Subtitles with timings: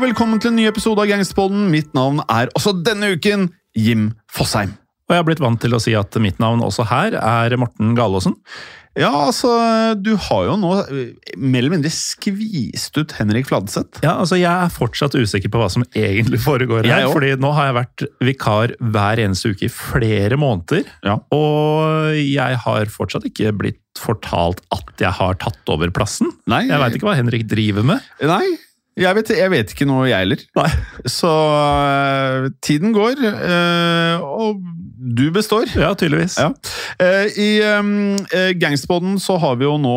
[0.00, 1.66] og velkommen til en ny episode av Gangsterpodden.
[1.68, 4.70] Mitt navn er også denne uken Jim Fosheim.
[5.10, 7.90] Og jeg har blitt vant til å si at mitt navn også her er Morten
[7.98, 8.38] Galaasen.
[8.96, 9.50] Ja, altså,
[10.00, 14.00] du har jo nå eh, mer eller mindre skvist ut Henrik Fladseth.
[14.02, 17.10] Ja, altså Jeg er fortsatt usikker på hva som egentlig foregår her.
[17.12, 20.88] Fordi nå har jeg vært vikar hver eneste uke i flere måneder.
[21.04, 21.18] Ja.
[21.36, 26.32] Og jeg har fortsatt ikke blitt fortalt at jeg har tatt over plassen.
[26.48, 28.10] Nei, Jeg veit ikke hva Henrik driver med.
[28.24, 28.56] Nei,
[29.00, 30.42] jeg vet, jeg vet ikke noe, jeg heller.
[30.58, 30.68] Nei.
[31.08, 34.60] Så uh, tiden går, uh, og
[35.00, 35.64] du består.
[35.80, 36.36] Ja, tydeligvis.
[36.38, 36.50] Ja.
[37.00, 37.48] Uh, I
[37.78, 38.18] um,
[38.60, 39.96] Gangsterpodden så har vi jo nå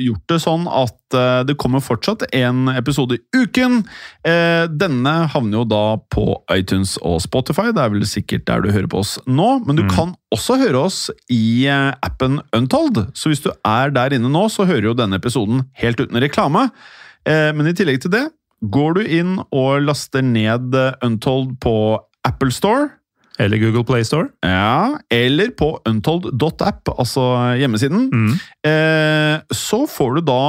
[0.00, 0.96] gjort det sånn at
[1.44, 3.82] det kommer fortsatt en episode i uken.
[4.24, 6.22] Denne havner jo da på
[6.56, 9.50] iTunes og Spotify, det er vel sikkert der du hører på oss nå.
[9.66, 9.90] Men du Mm.
[9.92, 14.64] kan også høre oss i appen Untold, så hvis du er der inne nå, så
[14.64, 16.70] hører jo denne episoden helt uten reklame.
[17.28, 18.26] Eh, men i tillegg til det,
[18.62, 21.76] går du inn og laster ned eh, Untold på
[22.26, 22.90] Apple Store.
[23.40, 24.28] Eller Google Play Store.
[24.44, 27.24] Ja, eller på untold.app, altså
[27.58, 28.10] hjemmesiden.
[28.12, 28.34] Mm.
[28.68, 30.42] Eh, så får du da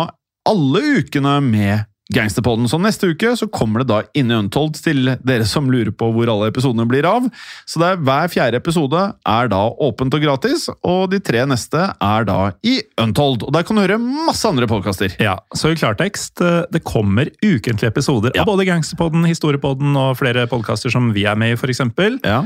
[0.50, 2.68] alle ukene med Gangsterpodden.
[2.68, 6.10] Så neste uke så kommer det da inn i Untold til dere som lurer på
[6.12, 7.30] hvor alle episodene blir av.
[7.70, 11.86] Så det er hver fjerde episode er da åpent og gratis, og de tre neste
[11.96, 13.46] er da i Untold.
[13.48, 15.16] Og der kan du høre masse andre podkaster.
[15.24, 18.42] Ja, så i klartekst, eh, det kommer ukentlige episoder Ja.
[18.44, 21.80] av både Gangsterpodden, Historiepodden og flere podkaster som vi er med i, f.eks.
[22.26, 22.44] Ja.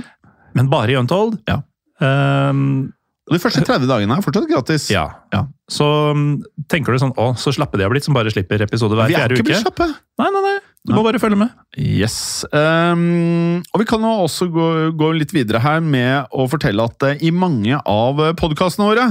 [0.53, 1.39] Men bare i Untold.
[1.49, 1.61] Ja.
[1.99, 2.93] Um,
[3.27, 4.85] de første 30 dagene er fortsatt gratis.
[4.93, 5.09] Ja.
[5.33, 5.45] Ja.
[5.67, 6.31] Så mm,
[6.71, 9.17] tenker du sånn Å, så slappe de har blitt som bare slipper episode hver uke?
[9.17, 9.89] Vi er ikke blitt slappe.
[10.17, 10.57] Nei, nei, nei.
[10.87, 11.51] Du må bare følge med.
[11.75, 12.45] Yes.
[12.55, 17.03] Um, og vi kan jo også gå, gå litt videre her med å fortelle at
[17.03, 19.09] eh, i mange av podkastene våre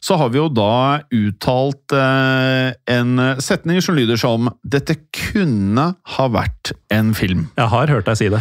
[0.00, 6.28] så har vi jo da uttalt uh, en setning som lyder som 'Dette kunne ha
[6.32, 7.50] vært en film'.
[7.60, 8.40] Jeg har hørt deg si det.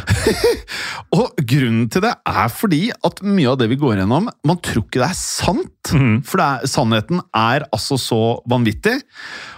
[1.18, 4.88] Og grunnen til det er fordi at mye av det vi går gjennom, man tror
[4.88, 5.92] ikke det er sant.
[5.92, 6.24] Mm.
[6.28, 9.00] For det er, sannheten er altså så vanvittig.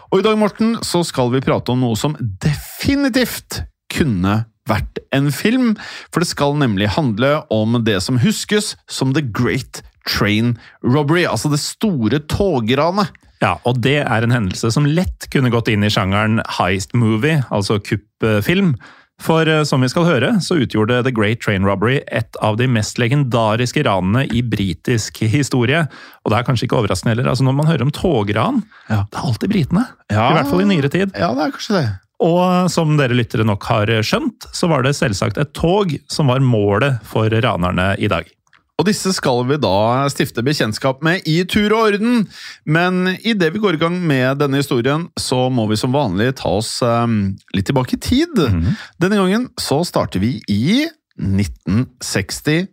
[0.09, 5.29] Og i dag, Morten, så skal vi prate om noe som definitivt kunne vært en
[5.33, 5.73] film.
[6.13, 11.25] For det skal nemlig handle om det som huskes som The Great Train Robbery.
[11.29, 13.11] Altså det store togranet.
[13.39, 17.39] Ja, Og det er en hendelse som lett kunne gått inn i sjangeren heist movie,
[17.55, 18.73] altså kuppfilm.
[19.19, 22.67] For eh, som vi skal høre, så utgjorde The Great Train Robbery et av de
[22.71, 25.85] mest legendariske ranene i britisk historie.
[26.23, 27.27] Og det er kanskje ikke overraskende heller.
[27.31, 29.03] altså Når man hører om togran, Ja.
[29.11, 29.87] det er alltid britene.
[30.11, 30.29] Ja.
[30.31, 31.11] I hvert fall i nyere tid.
[31.19, 31.87] Ja, det er kanskje det.
[32.19, 36.39] Og som dere lyttere nok har skjønt, så var det selvsagt et tog som var
[36.43, 38.27] målet for ranerne i dag.
[38.79, 42.21] Og disse skal vi da stifte bekjentskap med i tur og orden.
[42.63, 46.53] Men idet vi går i gang med denne historien, så må vi som vanlig ta
[46.61, 48.39] oss um, litt tilbake i tid.
[49.01, 50.87] Denne gangen så starter vi i
[51.19, 52.69] 1962.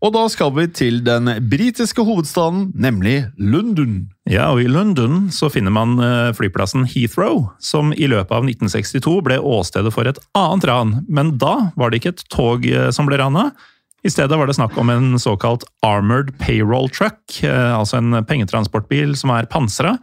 [0.00, 4.08] Og da skal vi til den britiske hovedstaden, nemlig London.
[4.24, 9.20] Ja, og i London så finner man eh, flyplassen Heathrow, som i løpet av 1962
[9.26, 10.96] ble åstedet for et annet ran.
[11.12, 13.50] Men da var det ikke et tog eh, som ble rana.
[14.02, 19.12] I stedet var det snakk om en såkalt armored payroll truck, eh, altså en pengetransportbil
[19.18, 19.96] som er pansra.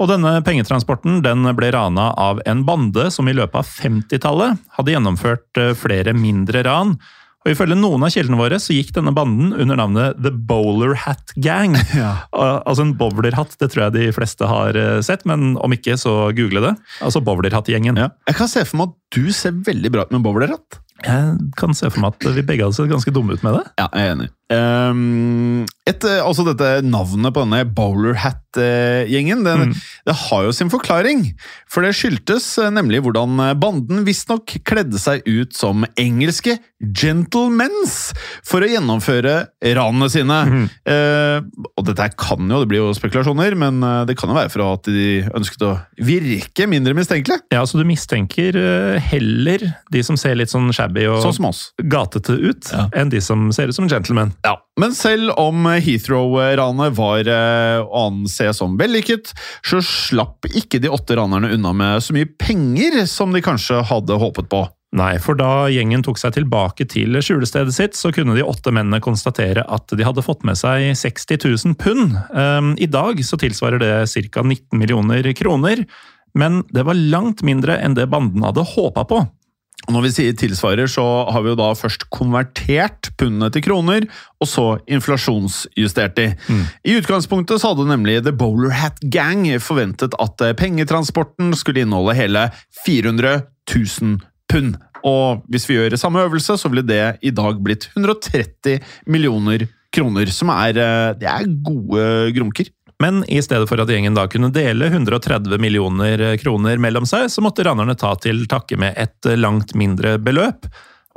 [0.00, 4.94] Og denne pengetransporten den ble rana av en bande som i løpet av 50-tallet hadde
[4.94, 6.96] gjennomført eh, flere mindre ran.
[7.42, 11.34] Og Ifølge noen av kildene våre så gikk denne banden under navnet The Bowler Hat
[11.34, 11.74] Gang.
[11.98, 12.14] Ja.
[12.32, 16.30] Altså en bowlerhatt, det tror jeg de fleste har eh, sett, men om ikke, så
[16.36, 16.72] google det.
[17.02, 17.98] Altså Bowlerhattgjengen.
[17.98, 18.12] Ja.
[18.30, 20.78] Jeg kan se for meg at du ser veldig bra ut med bowlerhatt.
[21.06, 23.64] Jeg kan se for meg at vi begge hadde sett ganske dumme ut med det.
[23.80, 24.28] Ja, jeg er enig.
[24.50, 29.72] Ehm, et, eh, altså dette navnet på denne Bowler Hat-gjengen, det, Mm.
[30.06, 31.34] det har jo sin forklaring.
[31.68, 38.12] For det skyldtes eh, nemlig hvordan eh, banden visstnok kledde seg ut som engelske gentlemens
[38.44, 40.38] for å gjennomføre ranene sine.
[40.50, 40.64] Mm.
[40.82, 43.78] Uh, og dette kan jo, det blir jo spekulasjoner, men
[44.08, 45.72] det kan jo være for at de ønsket å
[46.02, 47.38] virke mindre mistenkelige.
[47.54, 48.58] Ja, Så du mistenker
[48.98, 49.62] heller
[49.94, 51.54] de som ser litt sånn shabby og Sånn
[51.88, 52.88] gatete ut, Ja.
[52.92, 54.34] enn de som ser ut som gentlemen.
[54.42, 59.30] Ja, Men selv om Heathrow-ranet var eh, å anse som vellykket,
[59.62, 64.18] så slapp ikke de åtte ranerne unna med så mye penger som de kanskje hadde
[64.18, 64.64] håpet på.
[64.92, 69.00] Nei, for da gjengen tok seg tilbake til skjulestedet sitt, så kunne de åtte mennene
[69.00, 72.18] konstatere at de hadde fått med seg 60 000 pund.
[72.34, 73.94] Um, I dag så tilsvarer det
[74.34, 74.42] ca.
[74.44, 75.86] 19 millioner kroner,
[76.36, 79.22] men det var langt mindre enn det banden hadde håpa på.
[79.90, 81.02] Når vi sier tilsvarer, så
[81.32, 84.06] har vi jo da først konvertert pundene til kroner,
[84.38, 86.28] og så inflasjonsjustert de.
[86.86, 92.14] I utgangspunktet så hadde nemlig The Bowler Hat Gang forventet at eh, pengetransporten skulle inneholde
[92.14, 92.46] hele
[92.86, 93.42] 400
[93.74, 94.20] 000
[94.52, 94.76] pund.
[95.02, 98.78] Og hvis vi gjør samme øvelse, så ville det i dag blitt 130
[99.10, 102.70] millioner kroner, som er, eh, det er gode grunker.
[103.02, 107.42] Men i stedet for at gjengen da kunne dele 130 millioner kroner mellom seg, så
[107.42, 110.68] måtte ranerne ta til takke med et langt mindre beløp.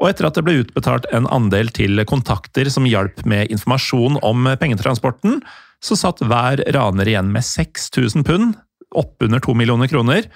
[0.01, 4.49] Og etter at det ble utbetalt en andel til kontakter som hjalp med informasjon om
[4.59, 5.39] pengetransporten,
[5.83, 8.55] så satt hver raner igjen med 6000 pund,
[8.95, 10.27] oppunder to millioner kroner.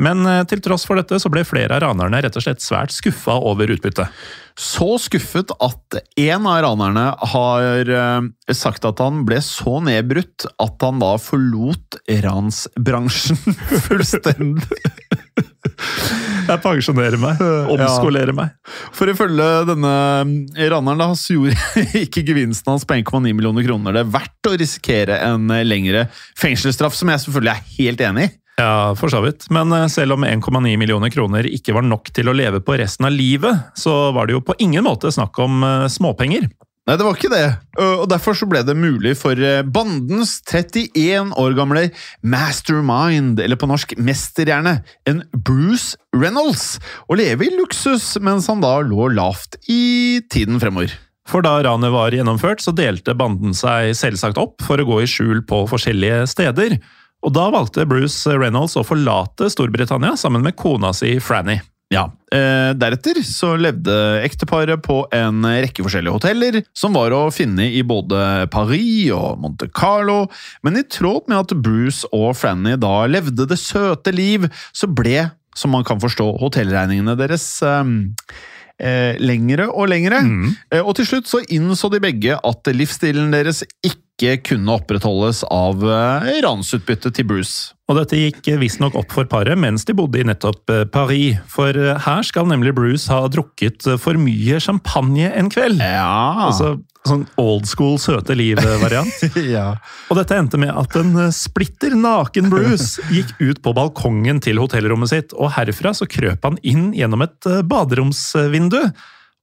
[0.00, 2.94] Men eh, til tross for dette så ble flere av ranerne rett og slett svært
[2.94, 4.08] skuffa over utbyttet.
[4.60, 10.84] Så skuffet at en av ranerne har eh, sagt at han ble så nedbrutt at
[10.84, 11.96] han da forlot
[12.26, 13.40] ransbransjen
[13.86, 14.82] fullstendig.
[16.50, 17.40] Jeg pensjonerer meg,
[17.72, 18.52] omskolerer meg.
[18.96, 19.94] For ifølge denne
[20.58, 21.56] raneren da, så gjorde
[22.04, 26.08] ikke gevinsten hans på 1,9 millioner kroner det verdt å risikere en lengre
[26.38, 28.34] fengselsstraff, som jeg selvfølgelig er helt enig i.
[28.60, 29.48] Ja, for så vidt.
[29.50, 33.08] Men eh, selv om 1,9 millioner kroner ikke var nok til å leve på resten
[33.08, 36.50] av livet, så var det jo på ingen måte snakk om eh, småpenger.
[36.88, 37.44] Nei, det var ikke det.
[37.84, 41.84] Og derfor så ble det mulig for eh, bandens 31 år gamle
[42.26, 48.78] mastermind, eller på norsk mesterhjerne, en Bruce Reynolds, å leve i luksus mens han da
[48.82, 50.96] lå lavt i tiden fremover.
[51.30, 55.10] For da ranet var gjennomført, så delte banden seg selvsagt opp for å gå i
[55.10, 56.80] skjul på forskjellige steder.
[57.26, 61.58] Og da valgte Bruce Reynolds å forlate Storbritannia sammen med kona si Franny.
[61.90, 67.66] Ja, eh, Deretter så levde ekteparet på en rekke forskjellige hoteller, som var å finne
[67.66, 70.28] i både Paris og Monte Carlo,
[70.62, 75.26] men i tråd med at Bruce og Franny da levde det søte liv, så ble,
[75.58, 77.82] som man kan forstå, hotellregningene deres eh,
[78.80, 80.22] eh, lengre og lengre.
[80.70, 83.98] Eh, og til slutt så innså de begge at livsstilen deres ikke
[84.46, 87.72] kunne opprettholdes av eh, ransutbyttet til Bruce.
[87.90, 91.40] Og dette gikk visstnok opp for paret mens de bodde i nettopp eh, Paris.
[91.50, 95.82] For eh, her skal nemlig Bruce ha drukket for mye champagne en kveld.
[95.82, 99.22] Ja, Altså sånn old school søte liv-variant.
[99.56, 99.70] ja.
[100.12, 105.14] Og dette endte med at en splitter naken Bruce gikk ut på balkongen til hotellrommet
[105.14, 108.82] sitt, og herfra så krøp han inn gjennom et baderomsvindu.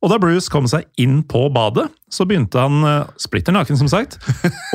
[0.05, 3.89] Og da Bruce kom seg inn på badet, så begynte han, eh, splitter naken som
[3.91, 4.17] sagt,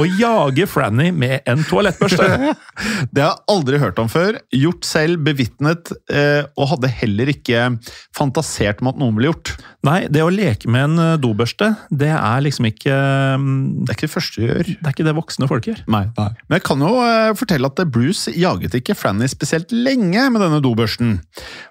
[0.01, 2.29] å jage Franny med en toalettbørste.
[3.13, 4.39] Det har jeg aldri hørt om før.
[4.53, 7.71] Gjort selv, bevitnet, eh, og hadde heller ikke
[8.17, 9.55] fantasert om at noen ville gjort.
[9.87, 12.93] Nei, det å leke med en eh, dobørste, det er liksom ikke
[13.41, 14.69] mm, Det er ikke det første du gjør.
[14.69, 15.83] Det er ikke det voksne folk gjør.
[15.93, 16.93] Nei, Men jeg kan jo
[17.39, 21.17] fortelle at Bruce jaget ikke Franny spesielt lenge med denne dobørsten.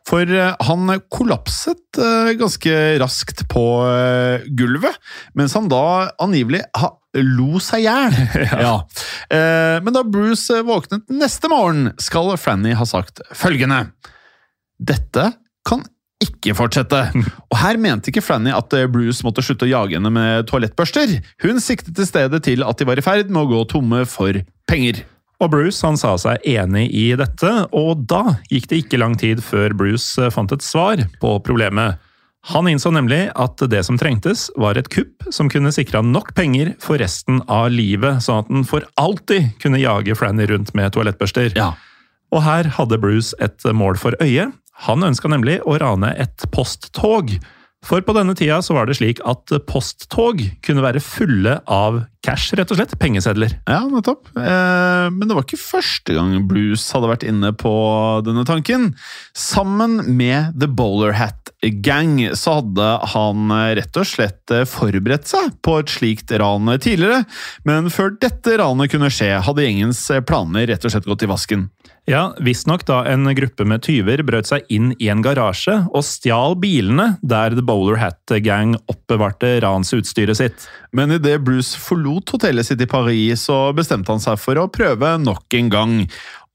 [0.10, 2.00] For han kollapset
[2.40, 3.64] ganske raskt på
[4.58, 4.98] gulvet,
[5.38, 8.18] mens han da angivelig ha, lo seg i hjel.
[8.66, 8.76] ja.
[9.30, 13.86] Eh, Men da Bruce eh, våknet neste morgen, skal Franny ha sagt følgende
[14.82, 15.32] Dette
[15.68, 15.84] kan
[16.22, 17.00] ikke fortsette.
[17.52, 21.18] Og her mente ikke Franny at eh, Bruce måtte slutte å jage henne med toalettbørster.
[21.46, 24.42] Hun siktet i stedet til at de var i ferd med å gå tomme for
[24.70, 25.04] penger.
[25.42, 29.42] Og Bruce han sa seg enig i dette, og da gikk det ikke lang tid
[29.42, 31.98] før Bruce eh, fant et svar på problemet.
[32.50, 36.34] Han innså nemlig at det som trengtes, var et kupp som kunne sikre han nok
[36.38, 40.96] penger for resten av livet, sånn at han for alltid kunne jage Franny rundt med
[40.96, 41.54] toalettbørster.
[41.58, 41.76] Ja.
[42.34, 44.50] Og her hadde Bruce et mål for øye.
[44.88, 47.36] Han ønska nemlig å rane et posttog.
[47.82, 52.54] For på denne tida så var det slik at posttog kunne være fulle av cash,
[52.58, 52.94] rett og slett.
[53.02, 53.56] Pengesedler.
[53.66, 54.30] Ja, nettopp.
[54.38, 57.74] Eh, men det var ikke første gang blues hadde vært inne på
[58.28, 58.92] denne tanken.
[59.34, 65.30] Sammen med The Bowler Hat Gang så hadde han eh, rett og slett eh, forberedt
[65.30, 67.24] seg på et slikt ran tidligere.
[67.66, 71.68] Men før dette ranet kunne skje, hadde gjengens planer rett og slett gått i vasken.
[72.12, 76.58] Ja, Visstnok da en gruppe med tyver brøt seg inn i en garasje og stjal
[76.60, 80.68] bilene der The Bowler Hat Gang oppbevarte ransutstyret sitt.
[80.92, 85.14] Men idet Bruce forlot hotellet sitt i Paris, så bestemte han seg for å prøve
[85.24, 85.98] nok en gang.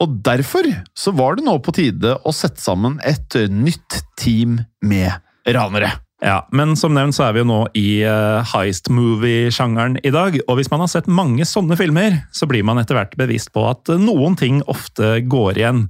[0.04, 5.08] Og derfor så var det nå på tide å sette sammen et nytt team med
[5.56, 5.94] ranere.
[6.24, 10.38] Ja, Men som nevnt så er vi jo nå i uh, heist movie-sjangeren i dag.
[10.46, 13.66] Og hvis man har sett mange sånne filmer, så blir man etter hvert bevisst på
[13.68, 15.84] at noen ting ofte går igjen.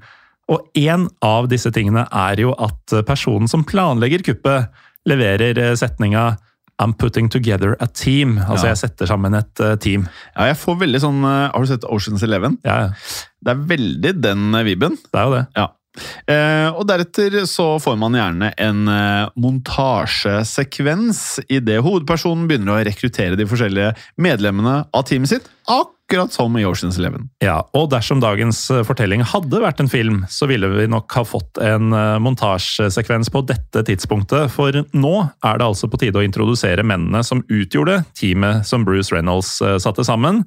[0.51, 4.75] Og én av disse tingene er jo at personen som planlegger kuppet,
[5.07, 6.33] leverer setninga
[6.83, 8.37] I'm putting together a team.
[8.43, 8.75] Altså, ja.
[8.75, 10.05] jeg setter sammen et team.
[10.35, 12.59] Ja, jeg får veldig sånn Har du sett Oceans Eleven?
[12.67, 12.77] Ja.
[12.85, 13.23] ja.
[13.41, 14.99] Det er veldig den viben.
[15.09, 15.45] Det er jo det.
[15.57, 15.71] Ja.
[16.27, 23.39] Eh, og deretter så får man gjerne en eh, montasjesekvens idet hovedpersonen begynner å rekruttere
[23.39, 25.49] de forskjellige medlemmene av teamet sitt.
[25.67, 27.27] Akkurat som i Oceans Eleven.
[27.43, 31.25] Ja, og dersom dagens eh, fortelling hadde vært en film, så ville vi nok ha
[31.27, 31.91] fått en
[32.23, 37.45] montasjesekvens på dette tidspunktet, for nå er det altså på tide å introdusere mennene som
[37.49, 40.45] utgjorde teamet som Bruce Reynolds satte sammen.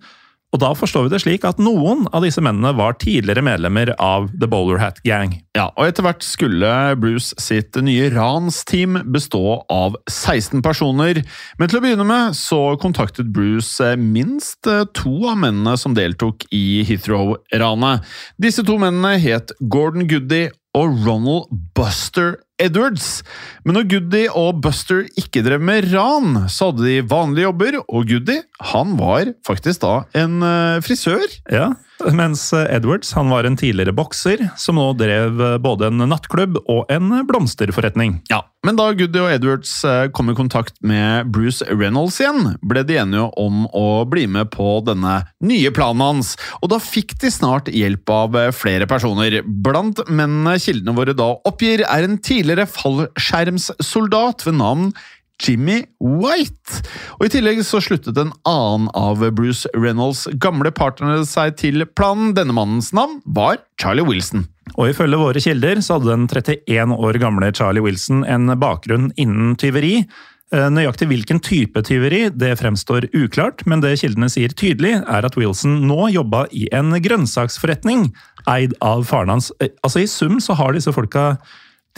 [0.49, 4.31] Og da forstår vi det slik at noen av disse mennene var tidligere medlemmer av
[4.33, 5.35] The Bowler Hat Gang.
[5.57, 11.21] Ja, og etter hvert skulle Bruce sitt nye ransteam bestå av 16 personer.
[11.61, 14.65] Men til å begynne med så kontaktet Bruce minst
[14.97, 18.09] to av mennene som deltok i Heathrow-ranet.
[18.41, 23.21] Disse to mennene het Gordon Goody og Ronald Buster Edwards.
[23.65, 28.09] Men når Goody og Buster ikke drev med ran, så hadde de vanlige jobber, og
[28.09, 28.39] Goody
[28.71, 31.25] han var faktisk da en uh, frisør.
[31.51, 31.71] Ja,
[32.15, 36.59] mens eh, Edwards han var en tidligere bokser som nå drev eh, både en nattklubb
[36.65, 38.19] og en blomsterforretning.
[38.31, 39.71] Ja, Men da Goody og Edwards
[40.15, 44.79] kom i kontakt med Bruce Reynolds igjen, ble de enige om å bli med på
[44.87, 49.39] denne nye planen hans, og da fikk de snart hjelp av flere personer.
[49.43, 54.91] Blant mennene kildene våre da oppgir, er en tidligere fallskjermssoldat ved navn
[55.39, 56.83] Jimmy White.
[57.17, 62.33] Og I tillegg så sluttet en annen av Bruce Reynolds gamle partnere seg til planen.
[62.37, 64.47] Denne mannens navn var Charlie Wilson.
[64.77, 69.55] Og Ifølge våre kilder så hadde den 31 år gamle Charlie Wilson en bakgrunn innen
[69.59, 70.03] tyveri.
[70.49, 75.37] Eh, nøyaktig hvilken type tyveri det fremstår uklart, men det kildene sier tydelig, er at
[75.37, 78.07] Wilson nå jobba i en grønnsaksforretning
[78.49, 79.51] eid av faren hans.
[79.61, 81.35] Eh, altså I sum så har disse folka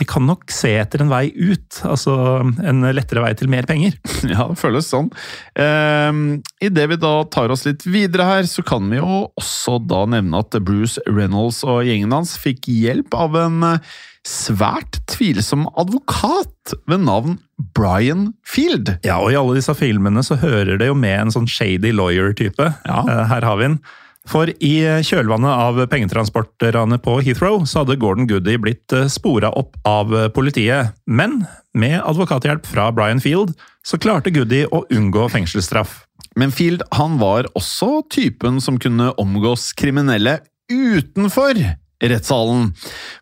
[0.01, 1.81] de kan nok se etter en vei ut.
[1.85, 3.97] Altså en lettere vei til mer penger.
[4.31, 5.11] Ja, det føles sånn.
[5.59, 6.21] Eh,
[6.65, 10.41] Idet vi da tar oss litt videre her, så kan vi jo også da nevne
[10.41, 13.93] at Bruce Reynolds og gjengen hans fikk hjelp av en eh,
[14.27, 17.39] svært tvilsom advokat ved navn
[17.77, 18.95] Brian Field.
[19.05, 22.69] Ja, og i alle disse filmene så hører det jo med en sånn shady lawyer-type.
[22.85, 23.01] Ja.
[23.05, 23.81] Eh, her har vi den.
[24.29, 29.79] For i kjølvannet av pengetransportranet på Heathrow så hadde Gordon Goody blitt eh, spora opp
[29.87, 30.93] av politiet.
[31.09, 31.41] Men
[31.73, 33.55] med advokathjelp fra Brian Field
[33.87, 36.03] så klarte Goody å unngå fengselsstraff.
[36.37, 40.37] Men Field han var også typen som kunne omgås kriminelle
[40.71, 41.57] utenfor
[42.01, 42.71] rettssalen.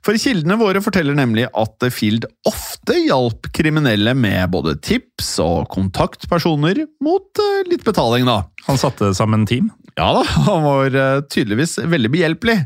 [0.05, 6.85] For kildene våre forteller nemlig at Field ofte hjalp kriminelle med både tips og kontaktpersoner
[7.03, 8.43] mot eh, litt betaling, da.
[8.67, 9.69] Han satte sammen team?
[9.99, 12.59] Ja da, han var eh, tydeligvis veldig behjelpelig.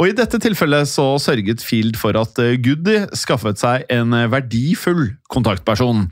[0.00, 5.12] Og i dette tilfellet så sørget Field for at eh, Goody skaffet seg en verdifull
[5.30, 6.08] kontaktperson.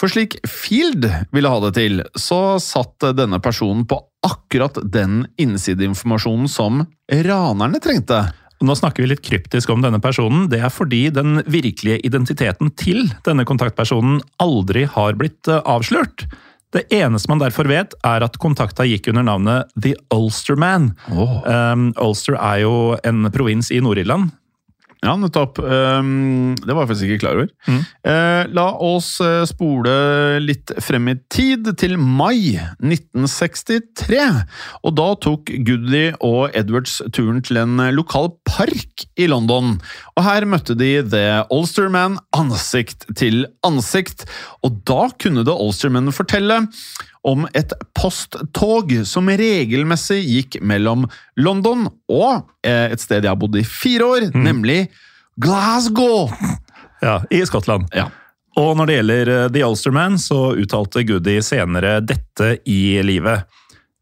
[0.00, 6.50] For slik Field ville ha det til, så satt denne personen på akkurat den innsideinformasjonen
[6.50, 6.84] som
[7.26, 8.24] ranerne trengte.
[8.62, 10.46] Nå snakker vi litt kryptisk om denne personen.
[10.52, 16.26] Det er fordi den virkelige identiteten til denne kontaktpersonen aldri har blitt eh, avslørt.
[16.72, 20.92] Det eneste man derfor vet, er at kontakta gikk under navnet The Ulsterman.
[21.12, 21.42] Oh.
[21.44, 24.32] Um, Ulster er jo en provins i Nord-Irland,
[25.02, 25.58] ja, nettopp.
[25.58, 27.48] Um, det var jeg faktisk ikke klar over.
[27.66, 27.80] Mm.
[28.06, 29.94] Uh, la oss uh, spole
[30.44, 34.20] litt frem i tid, til mai 1963.
[34.86, 39.74] Og da tok Goody og Edwards turen til en lokal park i London.
[40.14, 44.28] Og her møtte de The Olsterman ansikt til ansikt,
[44.62, 46.62] og da kunne The Olsterman fortelle
[47.22, 51.06] om et posttog som regelmessig gikk mellom
[51.38, 54.86] London og eh, et sted jeg har bodd i fire år, nemlig
[55.40, 56.32] Glasgow.
[57.02, 57.88] Ja, I Skottland.
[57.96, 58.10] Ja.
[58.60, 63.46] Og når det gjelder eh, The Ulsterman, så uttalte Goody senere dette i livet.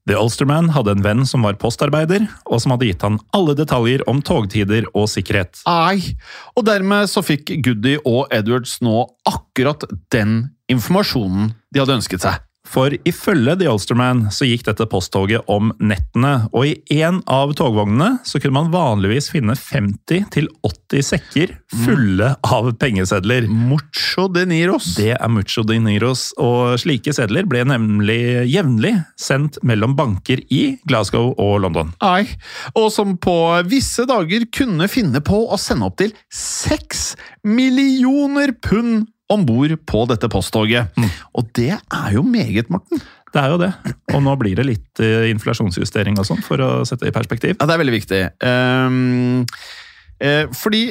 [0.08, 4.02] The Ulsterman hadde en venn som var postarbeider, og som hadde gitt han alle detaljer
[4.10, 5.60] om togtider og sikkerhet.
[5.70, 6.16] Ai.
[6.56, 12.40] Og dermed så fikk Goody og Edwards nå akkurat den informasjonen de hadde ønsket seg.
[12.68, 18.20] For ifølge The Ulsterman så gikk dette posttoget om nettene, og i en av togvognene
[18.26, 21.54] så kunne man vanligvis finne 50-80 sekker
[21.86, 23.48] fulle av pengesedler.
[23.48, 24.92] Mucho de Niros.
[24.98, 30.62] Det er mucho de Niros, og slike sedler ble nemlig jevnlig sendt mellom banker i
[30.88, 31.94] Glasgow og London.
[32.04, 32.28] Ai.
[32.76, 33.38] Og som på
[33.70, 37.14] visse dager kunne finne på å sende opp til seks
[37.46, 41.00] millioner pund om bord på dette posttoget.
[41.38, 43.02] Og det er jo meget, Morten.
[43.30, 43.70] Det er jo det,
[44.10, 47.52] og nå blir det litt eh, inflasjonsjustering og sånn, for å sette det i perspektiv.
[47.54, 48.22] Ja, det er veldig viktig.
[48.42, 49.44] Um,
[50.18, 50.88] eh, fordi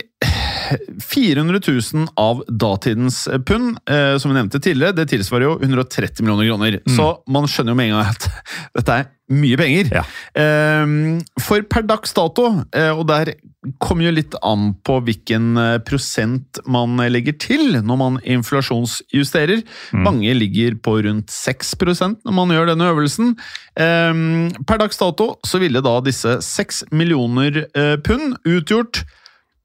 [1.01, 1.59] 400
[1.93, 6.81] 000 av datidens pund, eh, som vi nevnte tidligere, det tilsvarer jo 130 millioner kroner.
[6.95, 8.29] Så man skjønner jo med en gang at
[8.79, 9.91] dette er mye penger.
[9.93, 10.03] Ja.
[10.41, 13.35] Ehm, for per dags dato, eh, og der
[13.83, 19.61] kommer jo litt an på hvilken eh, prosent man legger til når man inflasjonsjusterer.
[19.93, 23.35] Mange ligger på rundt 6% når man gjør denne øvelsen.
[23.77, 27.65] Ehm, per dags dato så ville da disse 6 millioner
[28.05, 29.03] pund utgjort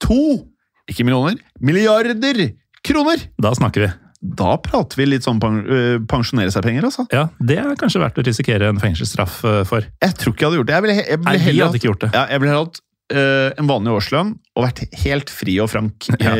[0.04, 0.44] to,
[0.90, 2.48] ikke millioner, milliarder
[2.84, 3.28] kroner!
[3.40, 3.92] Da snakker vi.
[4.24, 7.04] Da prater vi litt sånn øh, pensjonere seg-penger, altså.
[7.12, 9.84] Ja, Det er kanskje verdt å risikere en fengselsstraff eh, for.
[10.00, 10.76] Jeg tror ikke jeg hadde gjort det.
[10.78, 12.10] Jeg ville, jeg ville Nei, vi hadde ikke gjort det.
[12.16, 12.80] Ja, jeg ville heller hatt
[13.12, 16.32] uh, en vanlig årslønn og vært helt fri og frank i, Ja.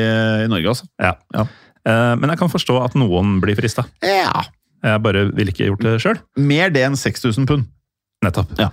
[0.46, 0.88] i Norge, altså.
[1.02, 1.12] Ja.
[1.36, 1.44] Ja.
[1.84, 3.84] Uh, Men jeg kan forstå at noen blir frista.
[4.00, 4.46] Ja.
[4.84, 6.20] Jeg bare ville ikke gjort det sjøl.
[6.40, 7.68] Mer det enn 6000 pund.
[8.24, 8.56] Nettopp.
[8.60, 8.70] Ja.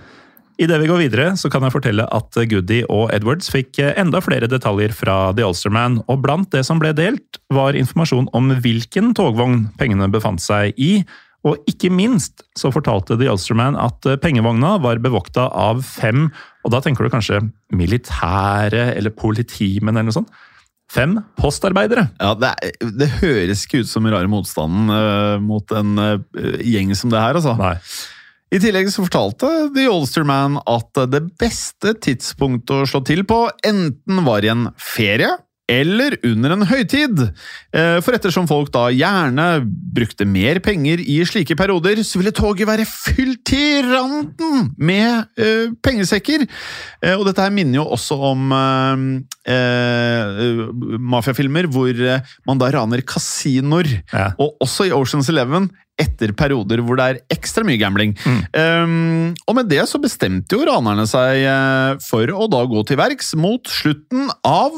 [0.60, 4.20] Idet vi går videre, så kan jeg fortelle at Goody og Edwards fikk eh, enda
[4.24, 9.12] flere detaljer fra The Ulsterman, og blant det som ble delt, var informasjon om hvilken
[9.16, 11.02] togvogn pengene befant seg i.
[11.48, 16.28] Og ikke minst så fortalte The Ulsterman at eh, pengevogna var bevokta av fem,
[16.62, 17.42] og da tenker du kanskje
[17.74, 20.40] militære eller politimenn eller noe sånt.
[20.92, 22.10] Fem postarbeidere.
[22.20, 26.92] Ja, det, er, det høres ikke ut som rare motstanden uh, mot en uh, gjeng
[26.98, 27.56] som det her, altså.
[27.56, 27.78] Nei.
[28.52, 34.20] I tillegg så fortalte The Ulsterman at det beste tidspunktet å slå til på enten
[34.26, 35.30] var i en ferie
[35.70, 37.20] eller under en høytid.
[37.72, 39.46] Eh, For ettersom folk da gjerne
[39.94, 45.72] brukte mer penger i slike perioder, så ville toget være fylt til randen med uh,
[45.84, 46.46] pengesekker.
[47.04, 48.96] Uh, Og dette her minner jo også om uh,
[51.12, 51.94] mafiafilmer hvor
[52.48, 53.88] man da raner kasinoer.
[54.12, 54.32] Ja.
[54.42, 55.70] Og også i Oceans Eleven
[56.00, 58.14] etter perioder hvor det er ekstra mye gambling.
[58.56, 61.44] Um, og med det så bestemte jo ranerne seg
[62.06, 64.72] for å da gå til verks mot slutten av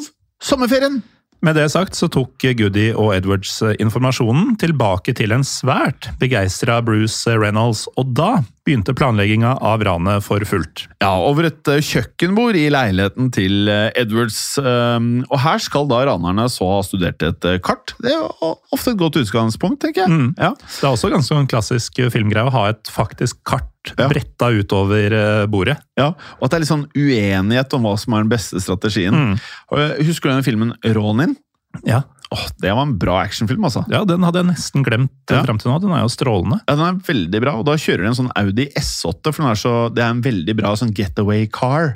[0.45, 1.03] sommerferien.
[1.45, 6.79] Med det sagt så tok Goody og Edwards eh, informasjonen tilbake til en svært begeistra
[6.85, 10.87] Bruce Reynolds, og da begynte planlegginga av ranet for fullt.
[11.05, 14.41] Ja, over et eh, kjøkkenbord i leiligheten til eh, Edwards.
[14.57, 17.93] Um, og her skal da ranerne så ha studert et eh, kart.
[18.01, 20.15] Det er jo ofte et godt utgangspunkt, tenker jeg.
[20.15, 20.33] Mm.
[20.39, 20.55] Ja.
[20.57, 24.09] Det er også ganske en klassisk filmgreie å ha et faktisk kart Ja.
[24.09, 25.77] bretta utover eh, bordet.
[26.01, 29.15] Ja, og at det er litt sånn uenighet om hva som er den beste strategien.
[29.15, 29.35] Mm.
[29.77, 31.37] Eh, Husker du den filmen Ronin?
[31.85, 32.03] Ja.
[32.35, 33.85] Åh, Det var en bra actionfilm, altså.
[33.93, 35.37] ja, den hadde jeg nesten glemt Ja.
[35.37, 35.43] ja.
[35.45, 35.77] fram til nå.
[35.83, 36.61] Den er jo strålende.
[36.67, 39.61] Ja, Den er veldig bra, og da kjører de en sånn Audi S8, for er
[39.61, 41.93] så, det er en veldig bra sånn getaway car.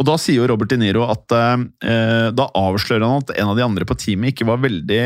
[0.00, 3.56] Og da sier jo Robert De Niro at eh, da avslører han at en av
[3.56, 5.00] de andre på teamet ikke var veldig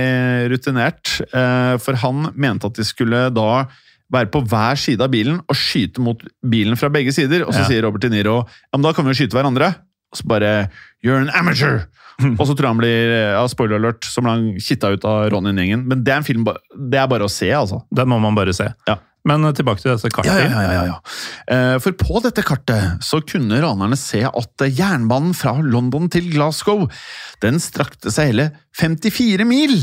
[0.51, 3.67] rutinert, eh, for han mente at de skulle da
[4.13, 7.65] være på hver side av bilen og skyte mot bilen fra begge sider, og så
[7.65, 7.69] Ja.
[7.71, 9.75] sier Robert De Niro ja, men da kan vi jo skyte hverandre.
[10.13, 10.71] Og så bare
[11.05, 11.87] You're an amateur!
[12.39, 15.27] og så tror jeg han blir ja, spoiler alert, så blir han kitta ut av
[15.35, 15.83] Ronin-gjengen.
[15.87, 17.83] Men det er en film det er bare å se, altså.
[17.93, 18.71] Den må man bare se.
[18.89, 18.97] Ja.
[19.27, 20.31] Men eh, tilbake til dette kartet.
[20.31, 20.97] Ja, ja, ja, ja.
[21.51, 26.29] Eh, For på dette kartet så kunne ranerne se at eh, jernbanen fra London til
[26.33, 26.87] Glasgow
[27.43, 28.47] den strakte seg hele
[28.79, 29.75] 54 mil.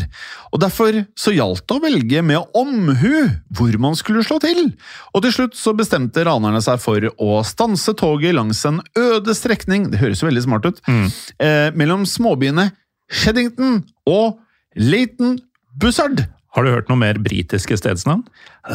[0.53, 3.13] Og Derfor så gjaldt det å velge med omhu
[3.57, 4.69] hvor man skulle slå til.
[5.13, 9.89] Og til slutt så bestemte ranerne seg for å stanse toget langs en øde strekning
[9.91, 12.69] det høres jo veldig smart ut, eh, mellom småbyene
[13.13, 14.39] Sheddington og
[14.79, 15.37] Leighton
[15.77, 16.23] Buzzard.
[16.53, 18.23] Har du hørt noe mer britiske stedsnavn?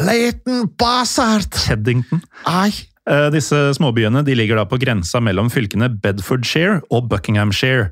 [0.05, 1.55] Leighton Bassart!
[1.65, 2.21] Cheddington.
[2.49, 2.73] Ai.
[3.09, 7.89] Eh, Disse småbyene de ligger da på grensa mellom fylkene Bedfordshire og Buckinghamshire.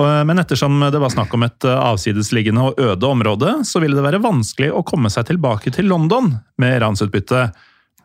[0.00, 4.04] Men ettersom det var snakk om et eh, avsidesliggende og øde område, så ville det
[4.06, 7.50] være vanskelig å komme seg tilbake til London med ransutbytte.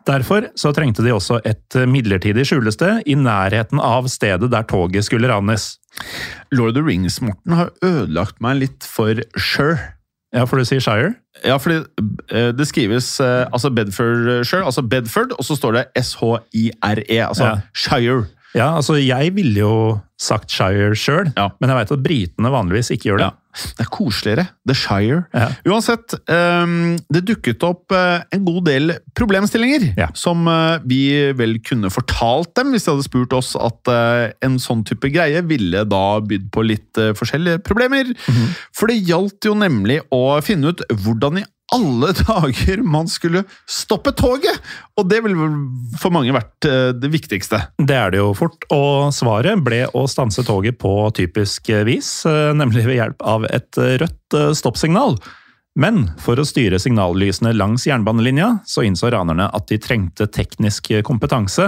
[0.06, 5.26] Derfor så trengte de også et midlertidig skjulested i nærheten av stedet der toget skulle
[5.32, 5.78] ranes.
[6.52, 9.95] Lord of the Rings, Morten, har ødelagt meg litt for Sure.
[10.36, 11.14] Ja, for du sier Shire?
[11.46, 11.78] Ja, fordi
[12.30, 17.54] eh, det skrives eh, altså Bedfordshire, altså Bedford, og så står det S-H-I-R-E, altså Ja.
[17.74, 18.24] Shire.
[18.56, 19.72] Ja, altså jeg ville jo
[20.20, 21.48] sagt Shire sjøl, Ja.
[21.60, 23.26] men jeg veit at britene vanligvis ikke gjør det.
[23.30, 23.30] Ja.
[23.56, 24.44] Det er koseligere.
[24.68, 25.22] The Shire.
[25.34, 25.48] Ja.
[25.72, 30.08] Uansett, ehm, det dukket opp eh, en god del problemstillinger Ja.
[30.14, 31.00] som eh, vi
[31.38, 35.40] vel kunne fortalt dem hvis de hadde spurt oss at eh, en sånn type greie
[35.48, 38.04] ville da bydd på litt forskjellige problemer.
[38.28, 38.48] Mhm.
[38.76, 44.12] For det gjaldt jo nemlig å finne ut hvordan i alle dager man skulle stoppe
[44.18, 44.58] toget!
[44.98, 45.48] Og det ville
[46.00, 47.60] for mange vært eh, det viktigste.
[47.78, 52.52] Det er det jo fort, og svaret ble å stanse toget på typisk vis, eh,
[52.56, 55.18] nemlig ved hjelp av et rødt eh, stoppsignal.
[55.76, 61.66] Men for å styre signallysene langs jernbanelinja, så innså ranerne at de trengte teknisk kompetanse.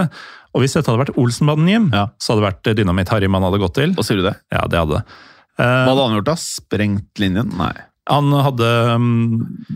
[0.57, 2.07] Og hvis dette hadde vært Olsenbanden, Jim, Ja.
[2.17, 3.93] så hadde det vært Dynamitt-Harry man hadde gått til.
[3.93, 4.33] Hva sier du det?
[4.49, 5.03] Ja, det hadde det.
[5.59, 6.35] Hva Eh, hadde han gjort da?
[6.41, 7.49] Sprengt linjen?
[7.59, 7.73] Nei.
[8.09, 9.11] Han hadde um,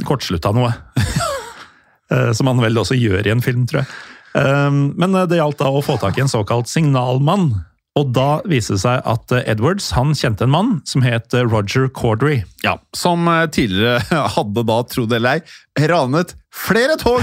[0.10, 0.74] kortslutta noe.
[2.12, 3.88] Eh, Som han vel også gjør i en film, tror jeg.
[4.36, 7.48] Um, Men det gjaldt da å få tak i en såkalt signalmann.
[7.98, 11.46] Og da viste det seg at eh, Edwards han kjente en mann som het eh,
[11.46, 12.42] Roger Cordry.
[12.64, 14.00] Ja, som eh, tidligere
[14.38, 17.18] hadde da, tro det eller ei, ranet flere tog!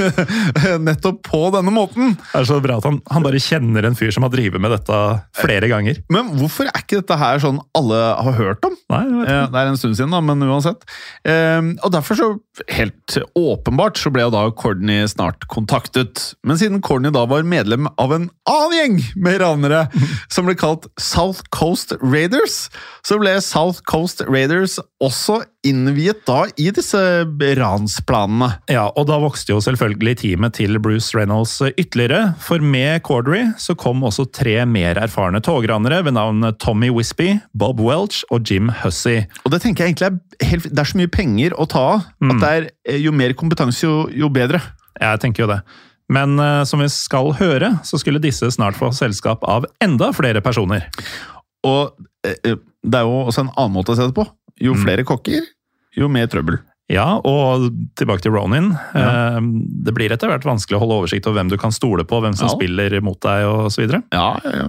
[0.86, 2.14] Nettopp på denne måten.
[2.32, 4.72] Det er så bra at han, han bare kjenner en fyr som har drevet med
[4.72, 5.00] dette
[5.36, 5.98] flere ganger.
[6.12, 8.78] Men hvorfor er ikke dette her sånn alle har hørt om?
[8.94, 9.02] Nei.
[9.26, 10.86] Eh, Det er en stund siden, da, men uansett.
[11.28, 12.30] Eh, Og derfor så,
[12.72, 16.30] helt åpenbart, så ble jo da Courtney snart kontaktet.
[16.46, 19.84] Men siden Courtney da var medlem av en annen gjeng med ranere,
[20.32, 22.70] som ble kalt South Coast Raiders,
[23.04, 24.55] så ble South Coast Raiders
[25.02, 27.00] også innviet da i disse
[27.58, 28.50] ransplanene.
[28.70, 33.76] Ja, og da vokste jo selvfølgelig teamet til Bruce Reynolds ytterligere, for med Cordery så
[33.78, 39.24] kom også tre mer erfarne togranere ved navn Tommy Wispy, Bob Welch og Jim Hussey.
[39.44, 42.06] Og det tenker jeg egentlig er helt, Det er så mye penger å ta av,
[42.30, 44.60] at det er, eh, jo mer kompetanse, jo, jo bedre.
[45.00, 45.60] Jeg tenker jo det.
[46.12, 50.42] Men eh, som vi skal høre, så skulle disse snart få selskap av enda flere
[50.44, 50.88] personer.
[51.66, 54.24] Og eh, det er jo også en annen måte å se det på.
[54.62, 55.44] Jo flere kokker,
[55.98, 56.60] jo mer trøbbel.
[56.86, 57.64] Ja, og
[57.98, 58.68] tilbake til Ronin.
[58.94, 59.40] Ja.
[59.42, 62.36] Det blir etter hvert vanskelig å holde oversikt over hvem du kan stole på, hvem
[62.38, 62.54] som Ja.
[62.54, 63.88] spiller mot deg osv.
[64.14, 64.68] Ja, ja, ja.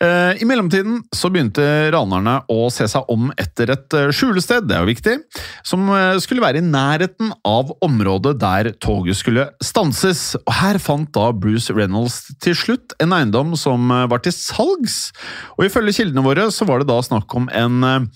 [0.00, 4.78] Eh, I mellomtiden så begynte ranerne å se seg om etter et eh, skjulested, det
[4.78, 5.16] er jo viktig,
[5.62, 10.36] som eh, skulle være i nærheten av området der toget skulle stanses.
[10.46, 15.12] Og her fant da Bruce Reynolds til slutt en eiendom som var til salgs.
[15.58, 18.08] Og ifølge kildene våre så var det da snakk om en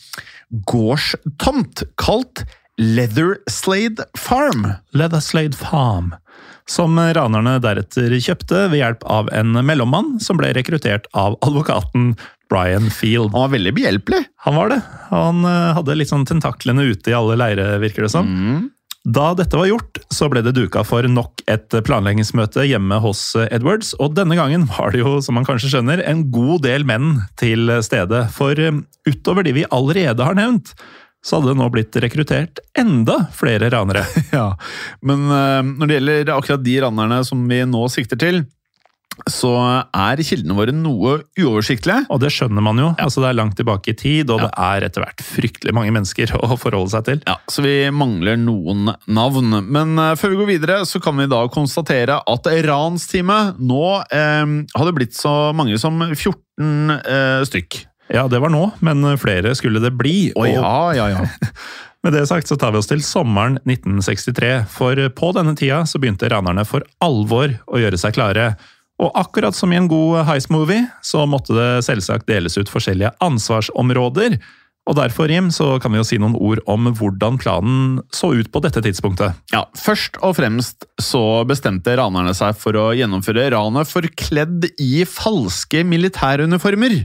[0.69, 2.45] gårdstomt kalt
[2.81, 4.67] Leatherslade Farm.
[4.93, 6.15] Leatherslade Farm.
[6.69, 12.15] Som ranerne deretter kjøpte ved hjelp av en mellommann som ble rekruttert av advokaten
[12.53, 13.33] Brian Field.
[13.33, 14.23] Han var veldig behjelpelig.
[14.47, 14.81] Han var det.
[15.11, 18.29] Han eh, hadde litt sånn tentaklene ute i alle leire, virker det som.
[19.03, 23.97] Da dette var gjort, så ble det duka for nok et planleggingsmøte hjemme hos Edwards,
[23.99, 27.73] og denne gangen var det jo, som man kanskje skjønner, en god del menn til
[27.83, 28.29] stede.
[28.37, 30.77] For eh, utover de vi allerede har nevnt,
[31.23, 34.07] så hadde det nå blitt rekruttert enda flere ranere.
[34.33, 34.55] Ja,
[35.05, 38.43] men eh, når det gjelder akkurat de ranerne som vi nå sikter til,
[39.29, 39.51] så
[39.93, 42.07] er kildene våre noe uoversiktlige.
[42.13, 42.89] Og det skjønner man jo.
[42.97, 46.33] altså Det er langt tilbake i tid, og det er etter hvert fryktelig mange mennesker
[46.41, 47.23] å forholde seg til.
[47.29, 49.59] Ja, Så vi mangler noen navn.
[49.69, 54.59] Men eh, før vi går videre, så kan vi da konstatere at ransteamet nå eh,
[54.79, 57.83] hadde blitt så mange som 14 eh, stykk.
[58.13, 60.33] Ja, det var nå, men flere skulle det bli.
[60.37, 61.25] Å ja, ja, ja.
[62.03, 66.01] Med det sagt så tar vi oss til sommeren 1963, for på denne tida så
[66.03, 68.49] begynte ranerne for alvor å gjøre seg klare.
[69.03, 74.37] Og akkurat som i en god heist-movie, så måtte det selvsagt deles ut forskjellige ansvarsområder.
[74.91, 78.51] Og derfor, Jim, så kan vi jo si noen ord om hvordan planen så ut
[78.51, 79.39] på dette tidspunktet.
[79.55, 85.85] Ja, Først og fremst så bestemte ranerne seg for å gjennomføre ranet forkledd i falske
[85.87, 86.99] militæruniformer.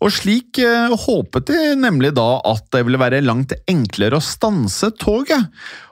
[0.00, 4.92] Og slik eh, håpet de nemlig da at det ville være langt enklere å stanse
[5.00, 5.50] toget.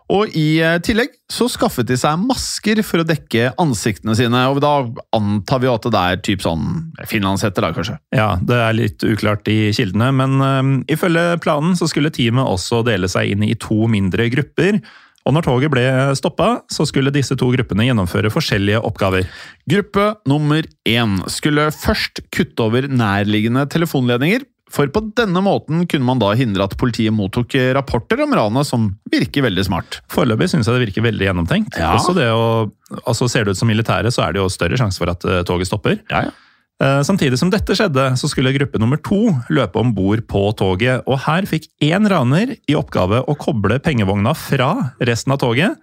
[0.09, 4.63] Og i eh, tillegg så skaffet de seg masker for å dekke ansiktene sine, og
[4.65, 4.73] da
[5.17, 6.65] antar vi at det er typ sånn
[7.11, 7.99] finlandshetter, da, kanskje.
[8.17, 12.81] Ja, det er litt uklart i kildene, men øhm, ifølge planen så skulle teamet også
[12.89, 14.81] dele seg inn i to mindre grupper.
[15.29, 15.85] Og når toget ble
[16.17, 19.29] stoppa, så skulle disse to gruppene gjennomføre forskjellige oppgaver.
[19.69, 26.21] Gruppe nummer én skulle først kutte over nærliggende telefonledninger For på denne måten kunne man
[26.21, 30.03] da hindre at politiet mottok rapporter om ranet, som virker veldig smart.
[30.13, 31.79] Foreløpig syns jeg det virker veldig gjennomtenkt.
[31.81, 31.95] Ja.
[31.97, 32.69] Også det å,
[33.05, 35.41] altså Ser det ut som militæret, så er det jo større sjanse for at eh,
[35.49, 35.97] toget stopper.
[36.13, 36.37] Ja, ja.
[36.83, 41.03] Eh, Samtidig som dette skjedde, så skulle gruppe nummer to løpe om bord på toget.
[41.11, 44.71] Og her fikk én raner i oppgave å koble pengevogna fra
[45.03, 45.75] resten av toget.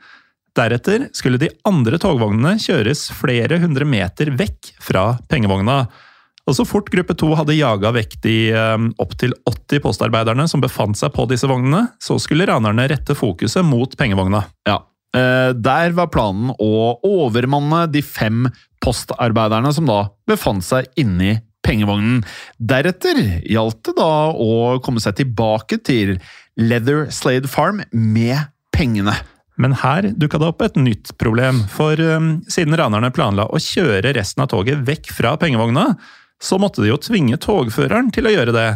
[0.56, 5.82] Deretter skulle de andre togvognene kjøres flere hundre meter vekk fra pengevogna.
[6.46, 10.96] Og Så fort gruppe to hadde jaga vekk de eh, opptil 80 postarbeiderne som befant
[10.96, 14.46] seg på disse vognene, så skulle ranerne rette fokuset mot pengevogna.
[14.70, 14.84] Ja.
[15.16, 18.46] Eh, Der var planen å overmanne de fem
[18.86, 22.22] postarbeiderne som da befant seg inni pengevognen.
[22.62, 23.20] Deretter
[23.50, 26.20] gjaldt det da å komme seg tilbake til
[26.62, 28.38] Leather Slade Farm med
[28.76, 29.16] pengene.
[29.58, 34.12] Men her dukka det opp et nytt problem, for um, siden ranerne planla å kjøre
[34.18, 35.94] resten av toget vekk fra pengevogna,
[36.44, 38.68] så måtte de jo tvinge togføreren til å gjøre det.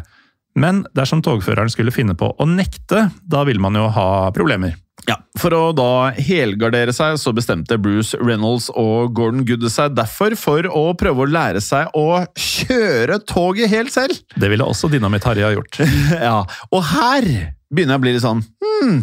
[0.58, 4.76] Men dersom togføreren skulle finne på å nekte, da vil man jo ha problemer.
[5.08, 10.36] Ja, For å da helgardere seg, så bestemte Bruce Reynolds og Gordon Goode seg derfor
[10.38, 14.20] for å prøve å lære seg å kjøre toget helt selv.
[14.36, 15.80] Det ville også Dynamitt-Harry ha gjort.
[16.30, 16.44] Ja,
[16.76, 17.30] Og her
[17.70, 19.02] begynner jeg å bli litt sånn hmm,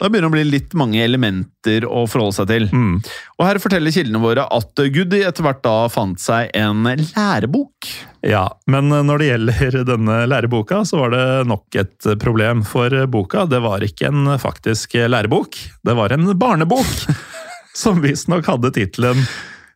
[0.00, 2.68] Da begynner det å bli litt mange elementer å forholde seg til.
[2.72, 2.94] Mm.
[3.38, 7.90] Og her forteller kildene våre at Goody etter hvert da fant seg en lærebok.
[8.26, 12.64] Ja, men når det gjelder denne læreboka, så var det nok et problem.
[12.68, 17.06] For boka, det var ikke en faktisk lærebok, det var en barnebok.
[17.80, 19.22] Som visstnok hadde tittelen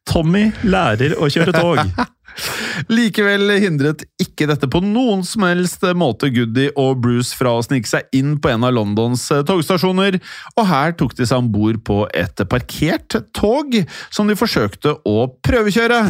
[0.04, 1.86] 'Tommy lærer å kjøre tog'.
[2.90, 7.86] Likevel hindret ikke dette på noen som helst måte Goody og Bruce fra å snike
[7.86, 10.18] seg inn på en av Londons eh, togstasjoner,
[10.56, 13.78] og her tok de seg om bord på et parkert tog
[14.10, 16.02] som de forsøkte å prøvekjøre.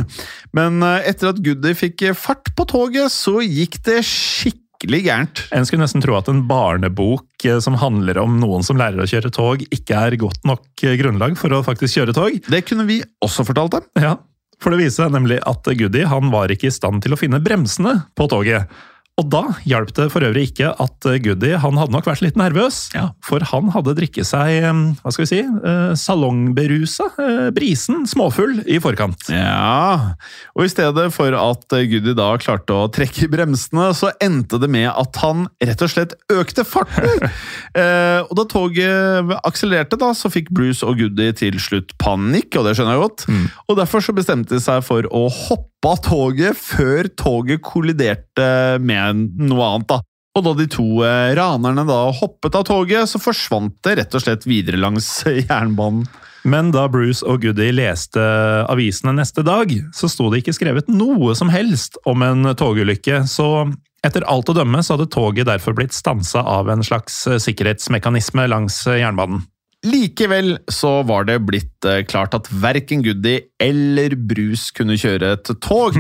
[0.57, 5.45] Men eh, etter at Goody fikk fart på toget, så gikk det skikkelig gærent.
[5.55, 9.09] En skulle nesten tro at en barnebok eh, som handler om noen som lærer å
[9.09, 12.39] kjøre tog, ikke er godt nok eh, grunnlag for å faktisk kjøre tog.
[12.51, 13.89] Det kunne vi også fortalt dem.
[14.05, 14.17] Ja,
[14.63, 17.43] For det viser seg nemlig at Goody han var ikke i stand til å finne
[17.45, 18.71] bremsene på toget.
[19.15, 22.89] Og da hjalp det for øvrig ikke at Goody han hadde nok vært litt nervøs.
[23.23, 28.59] For han hadde drikket seg eh, hva skal vi si, eh, salongberusa, eh, brisen, småfull,
[28.67, 29.29] i forkant.
[29.31, 30.17] Ja,
[30.57, 34.71] og i stedet for at Goody da klarte å trekke i bremsene, så endte det
[34.75, 37.29] med at han rett og slett økte farten!
[37.81, 42.67] eh, og da toget akselererte, da, så fikk Bruce og Goody til slutt panikk, og
[42.67, 43.29] det skjønner jeg godt.
[43.71, 48.49] Og derfor så bestemte de seg for å hoppe av toget før toget kolliderte
[48.83, 50.01] med noe annet, da.
[50.35, 54.25] Og da de to eh, ranerne da hoppet av toget, så forsvant det rett og
[54.25, 55.09] slett videre langs
[55.49, 56.07] jernbanen.
[56.45, 58.21] Men da Bruce og Goody leste
[58.69, 63.71] avisene neste dag, så sto det ikke skrevet noe som helst om en togulykke, så
[64.05, 68.83] etter alt å dømme så hadde toget derfor blitt stansa av en slags sikkerhetsmekanisme langs
[68.91, 69.47] jernbanen.
[69.85, 75.53] Likevel så var det blitt eh, klart at verken Goody eller Brus kunne kjøre et
[75.65, 75.99] tog.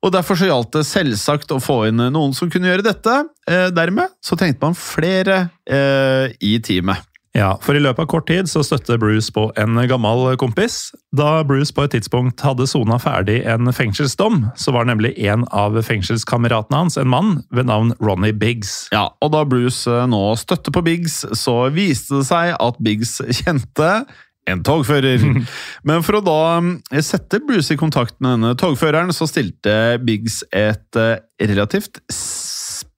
[0.00, 3.18] Og derfor så gjaldt det selvsagt å få inn noen som kunne gjøre dette.
[3.50, 7.09] Eh, dermed så trengte man flere eh, i teamet.
[7.36, 10.90] Ja, for i løpet av kort tid så støtte Bruce på en gammel kompis.
[11.14, 15.78] Da Bruce på et tidspunkt hadde sona ferdig en fengselsdom, så var nemlig en av
[15.86, 18.88] fengselskameratene hans en mann ved navn Ronny Biggs.
[18.94, 23.20] Ja, og da Bruce eh, nå støtte på Biggs, så viste det seg at Biggs
[23.42, 23.92] kjente
[24.50, 25.22] en togfører.
[25.86, 30.42] Men for å da eh, sette Bruce i kontakt med denne togføreren, så stilte Biggs
[30.50, 32.02] et eh, relativt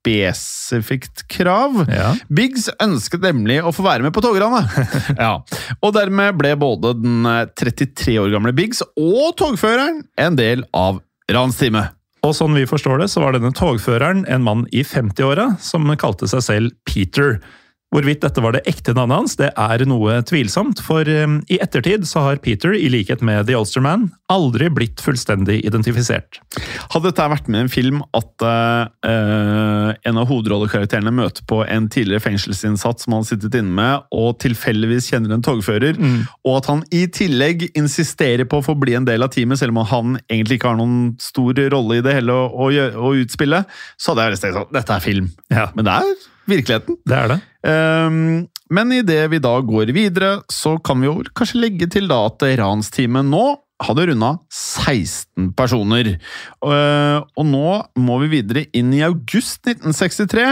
[0.03, 1.85] spesifikt krav.
[1.89, 2.13] Ja.
[2.29, 4.67] Biggs ønsket nemlig å få være med på togranet.
[5.19, 5.37] ja.
[5.81, 11.01] Og dermed ble både den eh, 33 år gamle Biggs og togføreren en del av
[11.31, 11.95] ransteamet.
[12.23, 16.29] Og sånn vi forstår det, så var denne togføreren en mann i 50-åra som kalte
[16.31, 17.41] seg selv Peter.
[17.93, 22.07] Hvorvidt dette var det ekte navnet hans, det er noe tvilsomt, for um, i ettertid
[22.09, 26.41] så har Peter, i likhet med The Ulsterman, aldri blitt fullstendig identifisert.
[26.95, 31.91] Hadde dette vært med i en film at uh, en av hovedrollekarakterene møter på en
[31.93, 36.01] tidligere fengselsinnsatt som han har sittet inne med, og tilfeldigvis kjenner en togfører,
[36.47, 39.77] og at han i tillegg insisterer på å få bli en del av teamet, selv
[39.77, 43.67] om han egentlig ikke har noen stor rolle i det hele å, å, å utspille,
[44.01, 45.33] så hadde jeg tenkt sånn Dette er film.
[45.53, 46.13] Ja, Men det er
[46.53, 46.99] virkeligheten.
[47.09, 47.41] det er det.
[47.63, 52.23] Um, men idet vi da går videre, så kan vi jo kanskje legge til da
[52.31, 53.45] at ransteamet nå
[53.83, 56.15] hadde runda 16 personer.
[56.63, 60.49] Uh, og nå må vi videre inn i august 1963.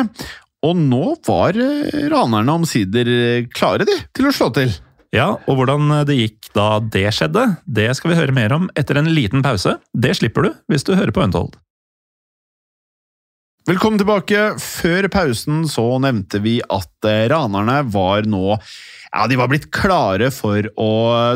[0.66, 3.08] Og nå var eh, ranerne omsider
[3.56, 4.74] klare de til å slå til.
[5.16, 9.00] Ja, og hvordan det gikk da det skjedde, det skal vi høre mer om etter
[9.00, 9.78] en liten pause.
[9.96, 11.56] Det slipper du hvis du hører på Untold.
[13.68, 14.54] Velkommen tilbake.
[14.56, 20.30] Før pausen så nevnte vi at eh, ranerne var nå ja, De var blitt klare
[20.32, 20.92] for å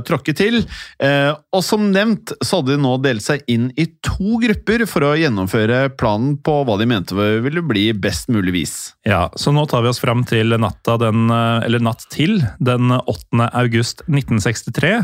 [0.08, 0.62] tråkke til.
[1.04, 5.04] Eh, og som nevnt så hadde de nå delt seg inn i to grupper for
[5.04, 7.12] å gjennomføre planen på hva de mente
[7.44, 8.74] ville bli best mulig vis.
[9.04, 12.88] Ja, så nå tar vi oss fram til natta den, eh, eller natt til den
[13.04, 13.50] 8.
[13.52, 14.96] august 1963.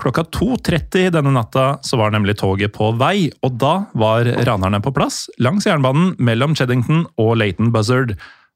[0.00, 4.94] Klokka 2.30 denne natta så var nemlig toget på vei, og da var ranerne på
[4.96, 8.14] plass langs jernbanen mellom Cheddington og Leighton Buzzard.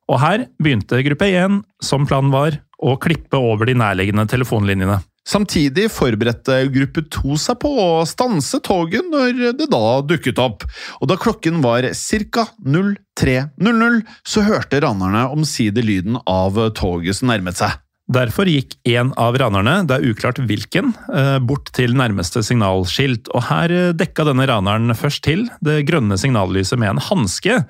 [0.09, 5.03] Og her begynte gruppe 1, som planen var, å klippe over de nærliggende telefonlinjene.
[5.25, 10.67] Samtidig forberedte gruppe to seg på å stanse toget når det da dukket opp,
[11.01, 12.45] og da klokken var ca.
[12.61, 17.84] 03.00, så hørte ranerne omsider lyden av toget som nærmet seg.
[18.05, 23.47] Derfor gikk en av ranerne, det er uklart hvilken, eh, bort til nærmeste signalskilt, og
[23.49, 27.63] her eh, dekka denne raneren først til det grønne signallyset med en hanske.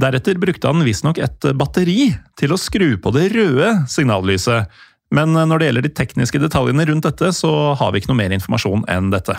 [0.00, 4.68] Deretter brukte han visstnok et batteri til å skru på det røde signallyset.
[5.14, 8.20] Men eh, når det gjelder de tekniske detaljene rundt dette, så har vi ikke noe
[8.20, 9.36] mer informasjon enn dette.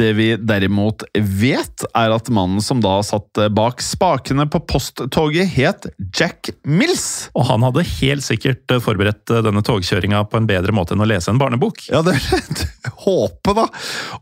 [0.00, 5.90] Det vi derimot vet, er at mannen som da satt bak spakene på posttoget, het
[6.16, 7.28] Jack Mills.
[7.36, 11.32] Og han hadde helt sikkert forberedt denne togkjøringa på en bedre måte enn å lese
[11.32, 11.84] en barnebok.
[11.92, 12.66] Ja, det er
[13.04, 13.68] håpe, da.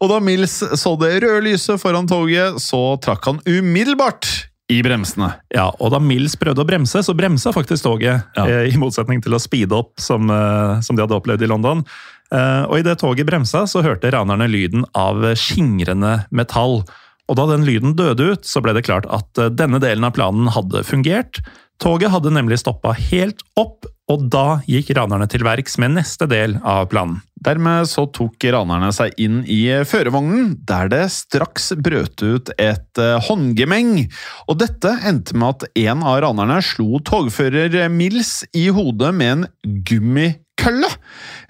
[0.01, 5.31] Og da Mills så det røde lyset foran toget, så trakk han umiddelbart i bremsene.
[5.55, 8.27] Ja, og da Mills prøvde å bremse, så bremsa faktisk toget.
[8.37, 8.45] Ja.
[8.45, 11.85] Eh, I motsetning til å speede opp, som, eh, som de hadde opplevd i London.
[12.29, 16.83] Eh, og idet toget bremsa, så hørte ranerne lyden av skingrende metall.
[17.29, 20.17] Og da den lyden døde ut, så ble det klart at eh, denne delen av
[20.17, 21.41] planen hadde fungert.
[21.81, 26.57] Toget hadde nemlig stoppa helt opp, og da gikk ranerne til verks med neste del
[26.65, 27.21] av planen.
[27.45, 33.21] Dermed så tok ranerne seg inn i førervognen, der det straks brøt ut et eh,
[33.29, 34.09] håndgemeng.
[34.49, 39.47] Og dette endte med at en av ranerne slo togfører Mills i hodet med en
[39.87, 40.91] gummikølle.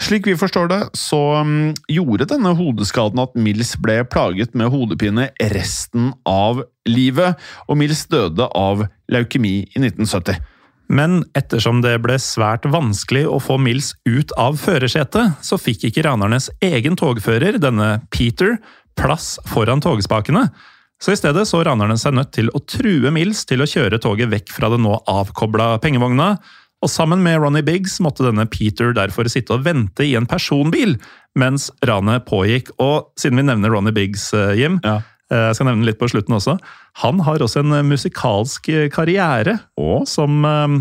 [0.02, 5.30] Slik vi forstår det, så mm, gjorde denne hodeskaden at Mills ble plaget med hodepine
[5.54, 7.40] resten av livet,
[7.70, 10.57] og Mills døde av leukemi i 1970.
[10.88, 16.06] Men ettersom det ble svært vanskelig å få Mills ut av førersetet, så fikk ikke
[16.06, 18.56] ranernes egen togfører, denne Peter,
[18.98, 20.48] plass foran togspakene.
[20.98, 24.32] Så i stedet så ranerne seg nødt til å true Mills til å kjøre toget
[24.32, 26.32] vekk fra det nå avkobla pengevogna,
[26.78, 30.94] og sammen med Ronny Biggs måtte denne Peter derfor sitte og vente i en personbil
[31.38, 32.70] mens ranet pågikk.
[32.82, 35.00] Og siden vi nevner Ronny Biggs, eh, Jim, Ja.
[35.32, 36.58] Eh, jeg skal nevne litt på slutten også,
[37.04, 40.78] han har også en eh, musikalsk karriere, og som eh,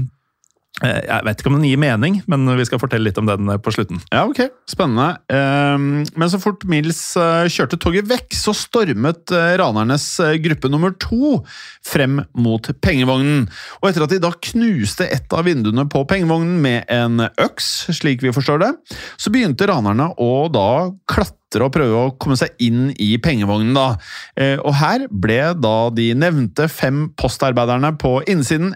[0.77, 3.57] Jeg vet ikke om den gir mening, men vi skal fortelle litt om den eh,
[3.57, 3.97] på slutten.
[4.13, 4.43] Ja, ok.
[4.69, 5.07] Spennende.
[5.33, 10.69] Ehm, Men så fort Mills eh, kjørte toget vekk, så stormet eh, ranernes eh, gruppe
[10.69, 11.39] nummer to
[11.81, 13.47] frem mot pengevognen.
[13.81, 18.21] Og etter at de da knuste et av vinduene på pengevognen med en øks, slik
[18.21, 18.71] vi forstår det,
[19.17, 20.69] så begynte ranerne å da
[21.09, 23.73] klatre og prøve å komme seg inn i pengevognen.
[23.73, 23.95] da.
[24.35, 28.75] Eh, Og her ble da de nevnte fem postarbeiderne på innsiden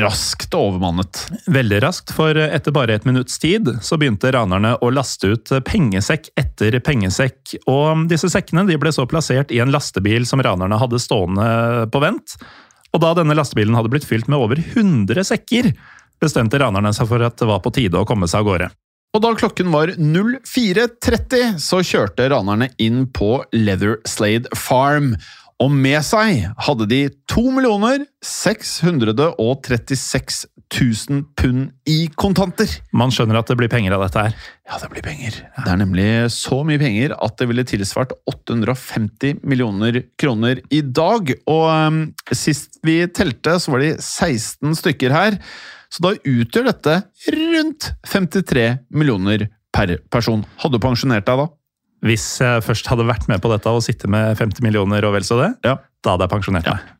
[0.00, 1.28] raskt overmannet.
[1.46, 6.30] Veldig raskt, for etter bare et minutts tid så begynte ranerne å laste ut pengesekk
[6.40, 7.60] etter pengesekk.
[7.68, 12.00] Og disse sekkene de ble så plassert i en lastebil som ranerne hadde stående på
[12.00, 12.36] vent.
[12.94, 15.72] Og da denne lastebilen hadde blitt fylt med over 100 sekker,
[16.20, 18.70] bestemte ranerne seg for at det var på tide å komme seg av gårde.
[19.10, 25.16] Og da klokken var 04.30, så kjørte ranerne inn på Leather Slade Farm.
[25.60, 27.42] Og med seg hadde de 2
[28.24, 32.70] 636 000 pund i kontanter.
[32.94, 34.36] Man skjønner at det blir penger av dette her.
[34.70, 35.40] Ja, det blir penger.
[35.58, 41.34] Det er nemlig så mye penger at det ville tilsvart 850 millioner kroner i dag.
[41.50, 45.42] Og um, sist vi telte, så var de 16 stykker her.
[45.90, 46.98] Så da utgjør dette
[47.34, 50.44] rundt 53 millioner per person.
[50.62, 51.48] Hadde du pensjonert deg da?
[52.06, 55.26] Hvis jeg først hadde vært med på dette og sittet med 50 millioner og vel
[55.26, 55.76] så det, Ja.
[56.02, 56.96] da hadde jeg pensjonert meg.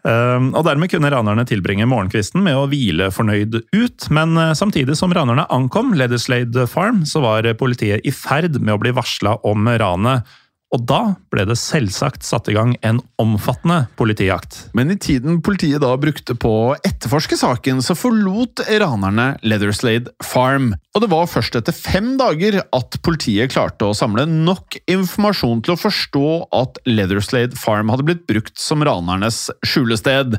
[0.00, 4.96] Um, og Dermed kunne ranerne tilbringe morgenkvisten med å hvile fornøyd ut, men uh, samtidig
[4.96, 9.68] som ranerne ankom Leatherslade Farm, så var politiet i ferd med å bli varsla om
[9.68, 10.24] ranet.
[10.70, 11.00] Og da
[11.34, 14.68] ble det selvsagt satt i gang en omfattende politijakt.
[14.76, 20.70] Men i tiden politiet da brukte på å etterforske saken, så forlot ranerne Leatherslade Farm.
[20.94, 25.74] Og det var først etter fem dager at politiet klarte å samle nok informasjon til
[25.74, 30.38] å forstå at Leatherslade Farm hadde blitt brukt som ranernes skjulested.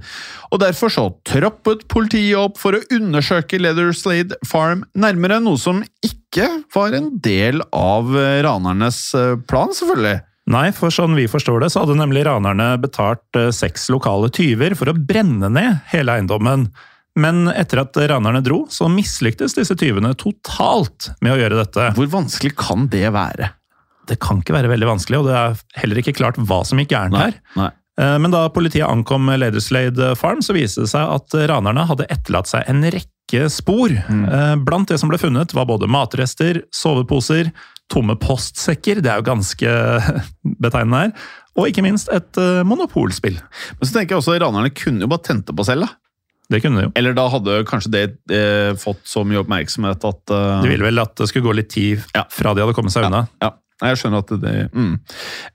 [0.52, 6.21] Og derfor så troppet politiet opp for å undersøke Leatherslade Farm nærmere, noe som ikke
[6.74, 9.00] var en del av ranernes
[9.50, 10.22] plan, selvfølgelig.
[10.52, 14.74] Nei, for sånn vi forstår det, så hadde nemlig ranerne betalt eh, seks lokale tyver
[14.78, 16.70] for å brenne ned hele eiendommen.
[17.20, 21.90] Men etter at ranerne dro, så mislyktes disse tyvene totalt med å gjøre dette.
[21.98, 23.52] Hvor vanskelig kan det være?
[24.10, 26.96] Det kan ikke være veldig vanskelig, og det er heller ikke klart hva som gikk
[26.96, 27.38] gærent her.
[27.60, 27.70] Nei.
[28.02, 32.50] Eh, Men da politiet ankom Laderslade Farm, så viste det seg at ranerne hadde etterlatt
[32.50, 33.21] seg en rekke
[33.54, 33.94] spor.
[34.10, 34.66] Mm.
[34.68, 37.50] Blant det som ble funnet, var både matrester, soveposer,
[37.92, 39.72] tomme postsekker, det er jo ganske
[40.64, 41.16] betegnende her,
[41.60, 43.36] og ikke minst et eh, monopolspill.
[43.80, 45.98] Men så tenker jeg også Ranerne kunne jo bare tent det på selv, da.
[46.52, 46.92] Det kunne de jo.
[47.00, 48.04] Eller da hadde kanskje det
[48.36, 51.70] eh, fått så mye oppmerksomhet at eh, De ville vel at det skulle gå litt
[51.72, 52.26] tid Ja.
[52.32, 53.22] fra de hadde kommet seg unna.
[53.44, 53.54] Ja,
[53.90, 54.92] jeg skjønner at det mm.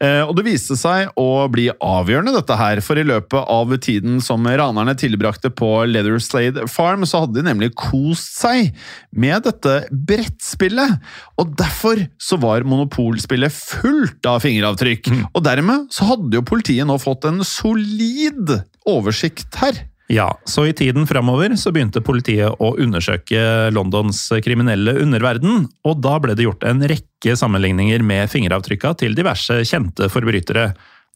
[0.02, 2.82] eh, Og det viste seg å bli avgjørende, dette her.
[2.84, 7.72] For i løpet av tiden som ranerne tilbrakte på Leatherslade Farm, så hadde de nemlig
[7.78, 8.72] kost seg
[9.14, 10.98] med dette brettspillet.
[11.40, 15.12] Og derfor så var monopolspillet fullt av fingeravtrykk.
[15.32, 19.86] Og dermed så hadde jo politiet nå fått en solid oversikt her.
[20.06, 26.14] Ja, så i tiden framover så begynte politiet å undersøke Londons kriminelle underverden, og da
[26.22, 30.68] ble det gjort en rekke sammenligninger med fingeravtrykka til diverse kjente forbrytere.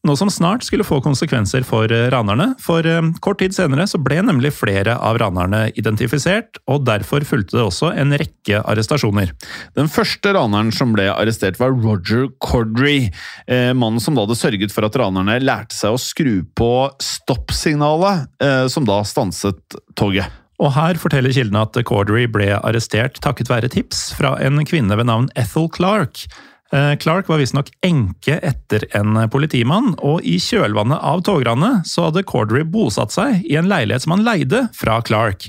[0.09, 4.01] Noe som snart skulle få konsekvenser for eh, ranerne, for eh, kort tid senere så
[4.01, 9.35] ble nemlig flere av ranerne identifisert, og derfor fulgte det også en rekke arrestasjoner.
[9.77, 13.11] Den første raneren som ble arrestert, var Roger Cordry.
[13.45, 16.73] Eh, mannen som da hadde sørget for at ranerne lærte seg å skru på
[17.05, 18.31] stoppsignalet,
[18.73, 20.33] som da stanset toget.
[20.61, 25.09] Og her forteller kildene at Cordery ble arrestert takket være tips fra en kvinne ved
[25.09, 26.27] navn Ethel Clark.
[26.73, 32.23] Eh, Clark var visstnok enke etter en politimann, og i kjølvannet av togranet så hadde
[32.29, 35.49] Cordery bosatt seg i en leilighet som han leide fra Clark.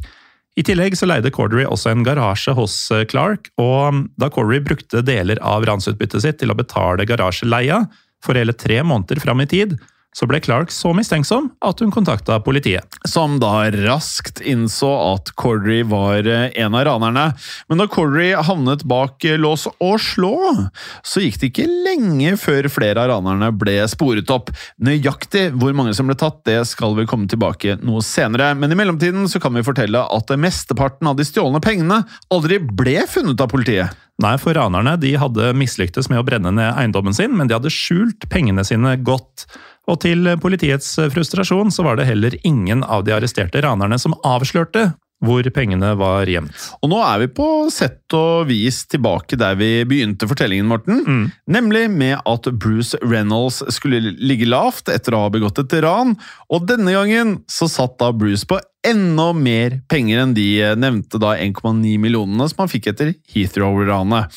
[0.58, 5.06] I tillegg så leide Cordery også en garasje hos eh, Clark, og da Cordery brukte
[5.06, 7.84] deler av ransutbyttet sitt til å betale garasjeleia
[8.26, 9.78] for hele tre måneder fram i tid,
[10.16, 13.00] så ble Clark så mistenksom at hun kontakta politiet.
[13.08, 17.30] Som da raskt innså at Cordry var eh, en av ranerne.
[17.72, 20.36] Men da Cordry havnet bak eh, lås og slå,
[21.04, 24.52] så gikk det ikke lenge før flere av ranerne ble sporet opp.
[24.84, 28.52] Nøyaktig hvor mange som ble tatt, det skal vi komme tilbake noe senere.
[28.60, 32.04] Men i mellomtiden så kan vi fortelle at mesteparten av de stjålne pengene
[32.34, 33.96] aldri ble funnet av politiet.
[34.22, 37.72] Nei, for ranerne de hadde mislyktes med å brenne ned eiendommen sin, men de hadde
[37.74, 39.48] skjult pengene sine godt.
[39.92, 44.94] Og til politiets frustrasjon så var det heller ingen av de arresterte ranerne som avslørte
[45.22, 46.56] hvor pengene var gjemt.
[46.82, 51.30] Og nå er vi på sett og vis tilbake der vi begynte fortellingen, Morten.
[51.46, 56.16] Nemlig med at Bruce Reynolds skulle ligge lavt etter å ha begått et ran,
[56.50, 60.48] og denne gangen så satt da Bruce på enda mer penger enn de
[60.80, 64.32] nevnte da 1,9 millionene som han fikk etter Heathrow-ranet.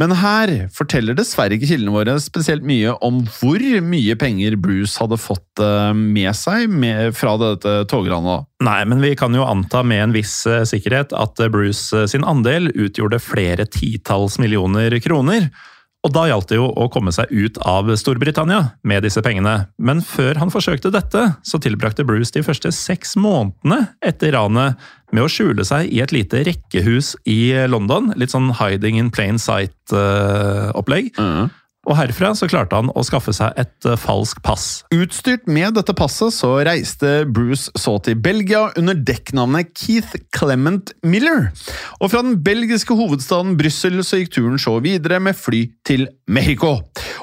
[0.00, 5.20] Men her forteller dessverre ikke kildene våre spesielt mye om hvor mye penger Bruce hadde
[5.20, 8.48] fått eh, med seg med, fra dette togranet.
[8.60, 12.08] Nei, men vi kan jo anta med en viss eh, sikkerhet at eh, Bruce eh,
[12.10, 15.48] sin andel utgjorde flere titalls millioner kroner.
[16.00, 19.66] Og da gjaldt det jo å komme seg ut av Storbritannia med disse pengene.
[19.76, 24.80] Men før han forsøkte dette, så tilbrakte Bruce de første seks månedene etter ranet
[25.12, 28.14] med å skjule seg i et lite rekkehus i London.
[28.16, 31.12] Litt sånn hiding in plain sight-opplegg.
[31.90, 34.84] Og herfra så klarte han å skaffe seg et eh, falsk pass.
[34.94, 41.48] Utstyrt med dette passet så reiste Bruce så til Belgia under dekknavnet Keith Clement Miller.
[41.98, 46.76] Og fra den belgiske hovedstaden Brussel så gikk turen så videre med fly til Mexico.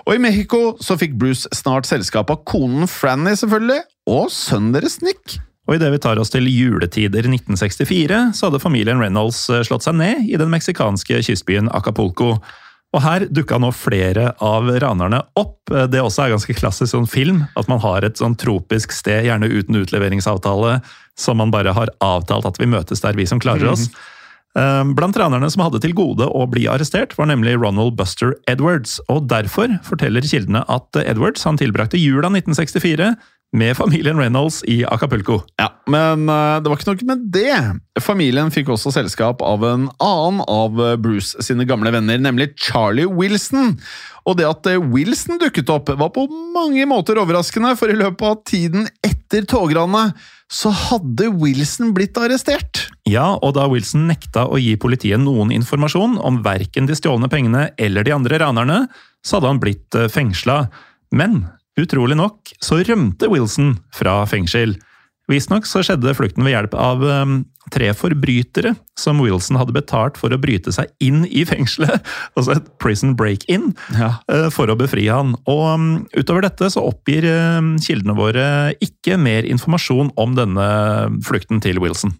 [0.03, 4.99] Og i Mexico så fikk Bruce snart selskap av konen Franny, selvfølgelig, og sønnen deres
[4.99, 5.39] Nick.
[5.67, 9.99] Og idet vi tar oss til juletider 1964, så hadde familien Reynolds eh, slått seg
[9.99, 12.35] ned i den meksikanske kystbyen Acapulco.
[12.95, 15.59] Og her dukka nå flere av ranerne opp.
[15.67, 19.49] Det også er ganske klassisk sånn film, at man har et sånn tropisk sted, gjerne
[19.51, 20.77] uten utleveringsavtale,
[21.19, 23.89] som man bare har avtalt at vi møtes der, vi som klarer oss.
[23.91, 24.93] Mm.
[24.97, 28.95] Blant ranerne som hadde til gode å bli arrestert, var nemlig Ronald Buster Edwards.
[29.11, 33.11] Og derfor forteller kildene at Edwards han tilbrakte jula 1964
[33.55, 35.41] med familien Reynolds i Acapulco.
[35.55, 37.55] Ja, Men eh, det var ikke noe med det.
[38.03, 43.07] Familien fikk også selskap av en annen av eh, Bruce sine gamle venner, nemlig Charlie
[43.07, 43.77] Wilson.
[44.27, 48.27] Og det at eh, Wilson dukket opp, var på mange måter overraskende, for i løpet
[48.27, 50.17] av tiden etter togranet
[50.51, 52.85] så hadde Wilson blitt arrestert.
[53.07, 57.69] Ja, og da Wilson nekta å gi politiet noen informasjon om verken de stjålne pengene
[57.79, 58.85] eller de andre ranerne,
[59.23, 60.65] så hadde han blitt fengsla.
[61.15, 61.41] Men
[61.79, 64.77] utrolig nok så rømte Wilson fra fengsel.
[65.27, 67.41] Visstnok så skjedde flukten ved hjelp av um,
[67.73, 71.99] tre forbrytere som Wilson hadde betalt for å bryte seg inn i fengselet,
[72.39, 74.13] altså et prison break-in, Ja.
[74.31, 75.35] uh, for å befri han.
[75.43, 78.47] Og um, utover dette så oppgir um, kildene våre
[78.79, 80.69] ikke mer informasjon om denne
[81.27, 82.15] flukten til Wilson.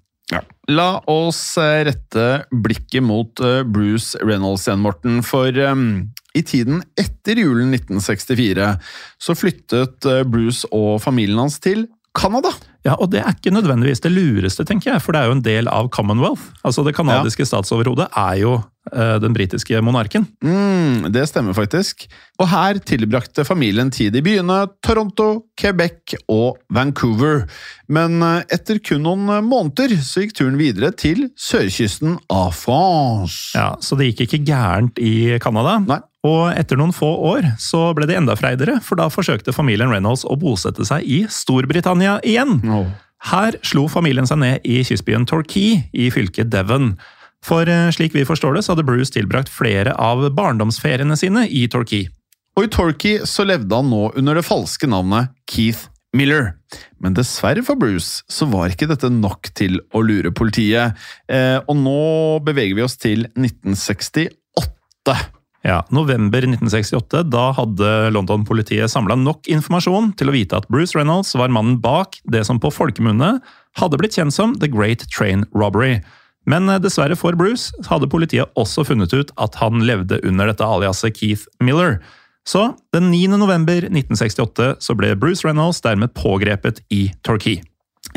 [0.67, 5.21] La oss eh, rette blikket mot eh, Bruce Reynolds igjen, Morten.
[5.23, 5.71] For eh,
[6.37, 8.71] i tiden etter julen 1964
[9.21, 12.51] så flyttet eh, Bruce og familien hans til Canada.
[12.87, 15.43] Ja, og det er ikke nødvendigvis det lureste, tenker jeg, for det er jo en
[15.43, 16.53] del av Commonwealth.
[16.65, 18.53] Altså Det canadiske statsoverhodet er jo
[18.93, 20.27] eh, den britiske monarken.
[20.45, 22.07] Mm, det stemmer faktisk.
[22.39, 27.43] Og her tilbrakte familien tid i byene Toronto, Quebec og Vancouver.
[27.91, 33.51] Men eh, etter kun noen måneder så gikk turen videre til sørkysten av France.
[33.57, 35.81] Ja, Så det gikk ikke gærent i Canada.
[35.83, 35.99] Nei.
[36.25, 40.25] Og etter noen få år så ble det enda freidigere, for da forsøkte familien Reynolds
[40.25, 42.57] å bosette seg i Storbritannia igjen.
[42.65, 42.89] Åh.
[43.31, 46.95] Her slo familien seg ned i kystbyen Torquay i fylket Devon.
[47.45, 51.67] For eh, slik vi forstår det, så hadde Bruce tilbrakt flere av barndomsferiene sine i
[51.71, 52.07] Torquay.
[52.57, 56.55] Og i Torquay så levde han nå under det falske navnet Keith Miller.
[57.03, 60.97] Men dessverre for Bruce så var ikke dette nok til å lure politiet.
[61.29, 62.01] Eh, og nå
[62.45, 65.36] beveger vi oss til 1968.
[65.67, 71.33] Ja, November 1968, da hadde London-politiet samla nok informasjon til å vite at Bruce Reynolds
[71.35, 73.33] var mannen bak det som på folkemunne
[73.75, 75.99] hadde blitt kjent som The Great Train Robbery.
[76.47, 80.63] Men eh, dessverre for Bruce hadde politiet også funnet ut at han levde under dette
[80.63, 81.99] aliaset Keith Miller.
[82.47, 83.35] Så den 9.
[83.35, 87.59] november 1968 så ble Bruce Reynolds dermed pågrepet i Torquay.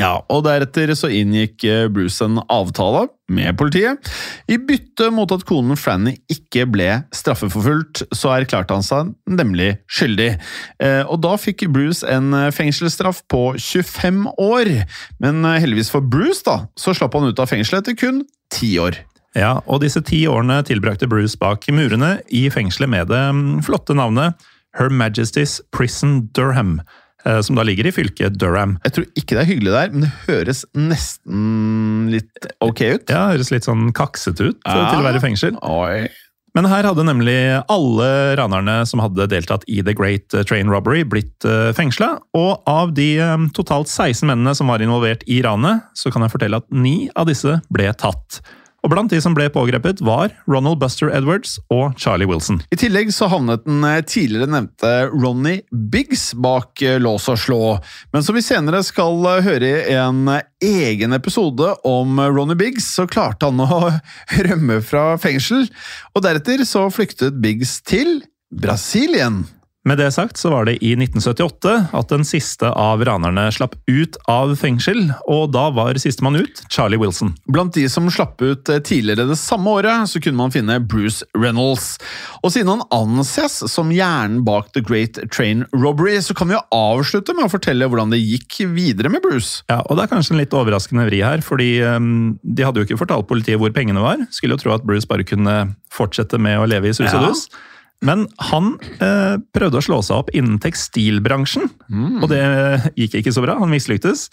[0.01, 4.09] Ja, og deretter så inngikk eh, Bruce en avtale med politiet.
[4.51, 10.31] I bytte mot at konen Franny ikke ble straffeforfulgt, så erklærte han seg nemlig skyldig.
[10.83, 14.73] Eh, Og da fikk Bruce en eh, fengselsstraff på 25 år.
[15.23, 18.99] Men heldigvis for Bruce, da, så slapp han ut av fengselet etter kun ti år.
[19.39, 23.95] Ja, og disse ti årene tilbrakte Bruce bak murene i fengselet med det mm, flotte
[23.95, 24.35] navnet
[24.75, 26.81] Her Majesty's Prison Durham,
[27.45, 28.79] som da ligger i fylket Durham.
[28.87, 33.13] Jeg tror ikke det er hyggelig der, men det høres nesten litt ok ut.
[33.13, 34.89] Ja, Høres litt sånn kaksete ut eh, Ja.
[34.91, 35.57] til å være fengsel.
[35.63, 36.09] Oi.
[36.57, 37.37] Men her hadde nemlig
[37.71, 38.09] alle
[38.41, 41.47] ranerne som hadde deltatt i The Great Train Robbery, blitt
[41.79, 42.17] fengsla.
[42.35, 46.33] Og av de eh, totalt 16 mennene som var involvert i ranet, så kan jeg
[46.35, 48.41] fortelle at ni av disse ble tatt.
[48.81, 52.63] Og blant de som ble pågrepet, var Ronald Buster Edwards og Charlie Wilson.
[52.73, 55.59] I tillegg så havnet den eh, tidligere nevnte Ronny
[55.93, 57.61] Biggs bak eh, lås og slå,
[58.15, 60.25] men som vi senere skal eh, høre i en
[60.65, 63.93] egen episode om Ronny Biggs, så klarte han å
[64.49, 65.69] rømme fra fengsel,
[66.15, 69.45] og deretter så flyktet Biggs til Brasilien.
[69.89, 74.19] Med det sagt så var det i 1978 at den siste av ranerne slapp ut
[74.29, 77.33] av fengsel, og da var sistemann ut Charlie Wilson.
[77.49, 81.25] Blant de som slapp ut eh, tidligere det samme året, så kunne man finne Bruce
[81.33, 81.95] Reynolds.
[82.43, 86.63] Og siden han anses som hjernen bak The Great Train Robbery, så kan vi jo
[86.77, 89.65] avslutte med å fortelle hvordan det gikk videre med Bruce.
[89.73, 92.89] Ja, og det er kanskje en litt overraskende vri her, fordi um, de hadde jo
[92.91, 94.21] ikke fortalt politiet hvor pengene var.
[94.29, 95.57] Skulle jo tro at Bruce bare kunne
[95.89, 97.35] fortsette med å leve i sus og Ja.
[98.07, 101.69] Men han eh, prøvde å slå seg opp innen tekstilbransjen,
[102.23, 102.41] og det
[102.97, 103.59] gikk ikke så bra.
[103.61, 104.29] Han mislyktes.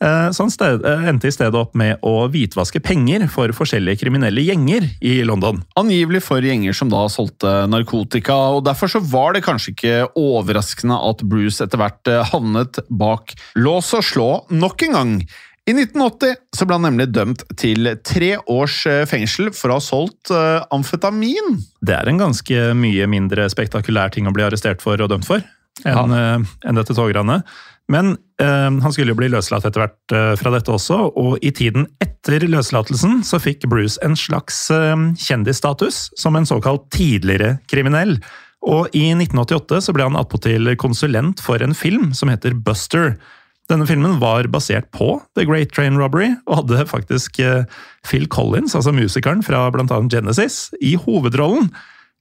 [0.00, 4.00] Eh, så han sted, eh, endte i stedet opp med å hvitvaske penger for forskjellige
[4.00, 5.60] kriminelle gjenger i London.
[5.76, 10.96] Angivelig for gjenger som da solgte narkotika, og derfor så var det kanskje ikke overraskende
[11.10, 15.14] at Bruce etter hvert eh, havnet bak lås og slå nok en gang.
[15.70, 19.84] I 1980 så ble han nemlig dømt til tre års eh, fengsel for å ha
[19.84, 21.60] solgt uh, amfetamin.
[21.84, 25.44] Det er en ganske mye mindre spektakulær ting å bli arrestert for og dømt for
[25.86, 26.32] enn ja.
[26.42, 27.46] uh, en dette togranet.
[27.90, 28.12] Men
[28.42, 31.88] uh, han skulle jo bli løslatt etter hvert eh, fra dette også, og i tiden
[32.02, 38.18] etter løslatelsen så fikk Bruce en slags eh, kjendisstatus som en såkalt tidligere kriminell.
[38.60, 43.14] Og i 1988 så ble han attpåtil konsulent for en film som heter Buster.
[43.70, 47.68] Denne filmen var basert på The Great Train Robbery, og hadde faktisk eh,
[48.06, 51.70] Phil Collins, altså musikeren fra annet Genesis, i hovedrollen.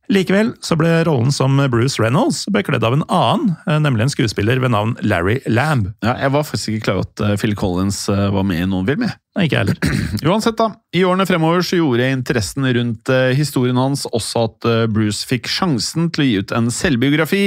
[0.10, 4.62] Likevel så ble rollen som Bruce Reynolds bekledd av en annen, eh, nemlig en skuespiller
[4.62, 5.90] ved navn Larry Lamb.
[6.06, 8.86] Ja, jeg var faktisk ikke klar over at eh, Phil Collins var med i noen
[8.90, 9.08] film.
[9.10, 9.18] jeg.
[9.40, 9.78] Nei, ikke jeg heller.
[10.34, 10.66] Uansett, da.
[10.92, 15.48] I årene fremover så gjorde interessen rundt eh, historien hans også at eh, Bruce fikk
[15.48, 17.44] sjansen til å gi ut en selvbiografi.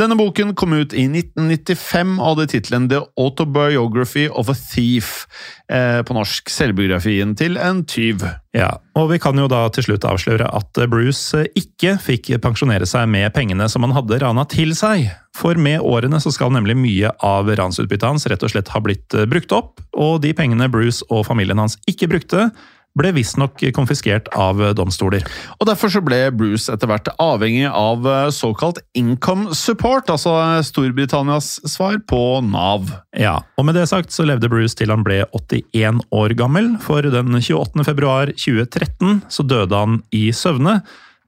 [0.00, 5.28] Denne boken kom ut i 1995 og hadde tittelen The Autobiography of a Thief.
[5.70, 8.24] Eh, på norsk selvbiografien til en tyv.
[8.56, 13.06] Ja, og vi kan jo da til slutt avsløre at Bruce ikke fikk pensjonere seg
[13.12, 15.06] med pengene som han hadde rana til seg.
[15.36, 19.14] For med årene så skal nemlig mye av ransutbyttet hans rett og slett ha blitt
[19.14, 22.50] eh, brukt opp, og de pengene Bruce og familien hans ikke brukte,
[22.98, 25.22] ble visstnok konfiskert av domstoler.
[25.60, 30.34] Og Derfor så ble Bruce etter hvert avhengig av eh, såkalt income support, altså
[30.66, 32.90] Storbritannias svar på Nav.
[33.14, 37.06] Ja, og med det sagt så levde Bruce til han ble 81 år gammel, for
[37.06, 37.86] den 28.
[37.86, 40.80] februar 2013 så døde han i søvne.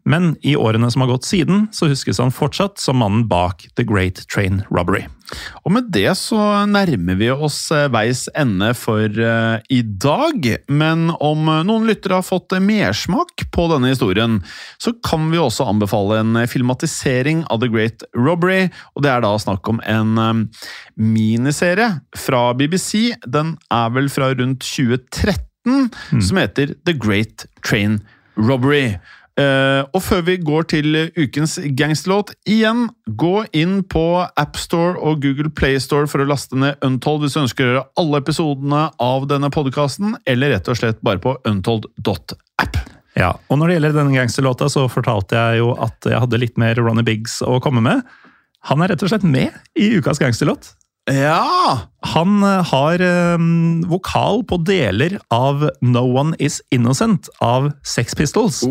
[0.04, 3.84] Men i årene som har gått siden, så huskes han fortsatt som mannen bak The
[3.86, 5.04] Great Train Robbery.
[5.62, 6.38] Og med det så
[6.68, 10.48] nærmer vi oss eh, veis ende for eh, i dag.
[10.68, 14.40] Men om noen lyttere har fått mersmak på denne historien,
[14.82, 18.66] så kan vi også anbefale en filmatisering av The Great Robbery.
[18.96, 20.66] Og det er da snakk om en eh,
[20.98, 21.88] miniserie
[22.18, 23.14] fra BBC.
[23.24, 25.88] Den er vel fra rundt 2013,
[26.18, 28.00] som heter The Great Train
[28.36, 28.98] Robbery.
[29.40, 35.48] Uh, og før vi går til ukens gangsterlåt, igjen, gå inn på AppStore og Google
[35.56, 39.48] Playstore for å laste ned Untold hvis du ønsker å gjøre alle episodene av denne
[39.54, 42.82] podkasten, eller rett og slett bare på untold.app.
[43.16, 46.60] Ja, og når det gjelder denne gangsterlåta, så fortalte jeg jo at jeg hadde litt
[46.60, 48.04] mer Ronny Biggs å komme med.
[48.68, 50.74] Han er rett og slett med i ukas gangsterlåt.
[51.10, 51.80] Ja!
[52.12, 53.02] Han eh, har
[53.34, 58.62] um, vokal på deler av No One Is Innocent av Sex Pistols.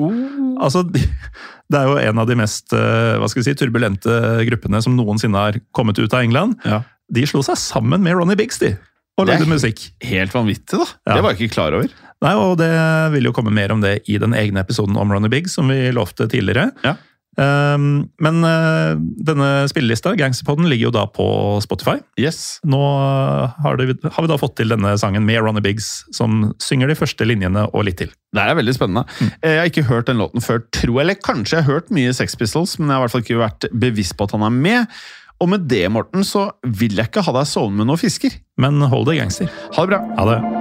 [0.61, 4.15] Altså, det er jo en av de mest eh, hva skal vi si, turbulente
[4.47, 6.55] gruppene som noensinne har kommet ut av England.
[6.63, 6.83] Ja.
[7.11, 8.77] De slo seg sammen med Ronny Biggs de,
[9.19, 9.89] og lagde musikk.
[10.07, 10.87] Helt vanvittig, da.
[11.03, 11.17] Ja.
[11.17, 11.91] Det var jeg ikke klar over.
[12.21, 12.71] Nei, og Det
[13.15, 15.89] vil jo komme mer om det i den egne episoden om Ronny Biggs, som vi
[15.91, 16.69] lovte tidligere.
[16.85, 16.95] Ja.
[17.39, 21.25] Um, men eh, denne spillelista, Gangsterpodden, ligger jo da på
[21.63, 21.97] Spotify.
[22.19, 22.59] Yes.
[22.67, 26.91] Nå har, det, har vi da fått til denne sangen med Ronny Biggs, som synger
[26.91, 28.11] de første linjene og litt til.
[28.35, 29.05] Det er veldig spennende.
[29.19, 29.31] Mm.
[29.47, 30.91] Jeg har ikke hørt den låten før, jeg.
[31.01, 33.41] Eller kanskje jeg har hørt mye Sex Pistols, men jeg har i hvert fall ikke
[33.41, 35.01] vært bevisst på at han er med.
[35.41, 38.35] Og med det, Morten, så vil jeg ikke ha deg sovende med noen fisker.
[38.61, 39.49] Men hold det gangster.
[39.73, 40.03] Ha det bra.
[40.19, 40.60] Ha det.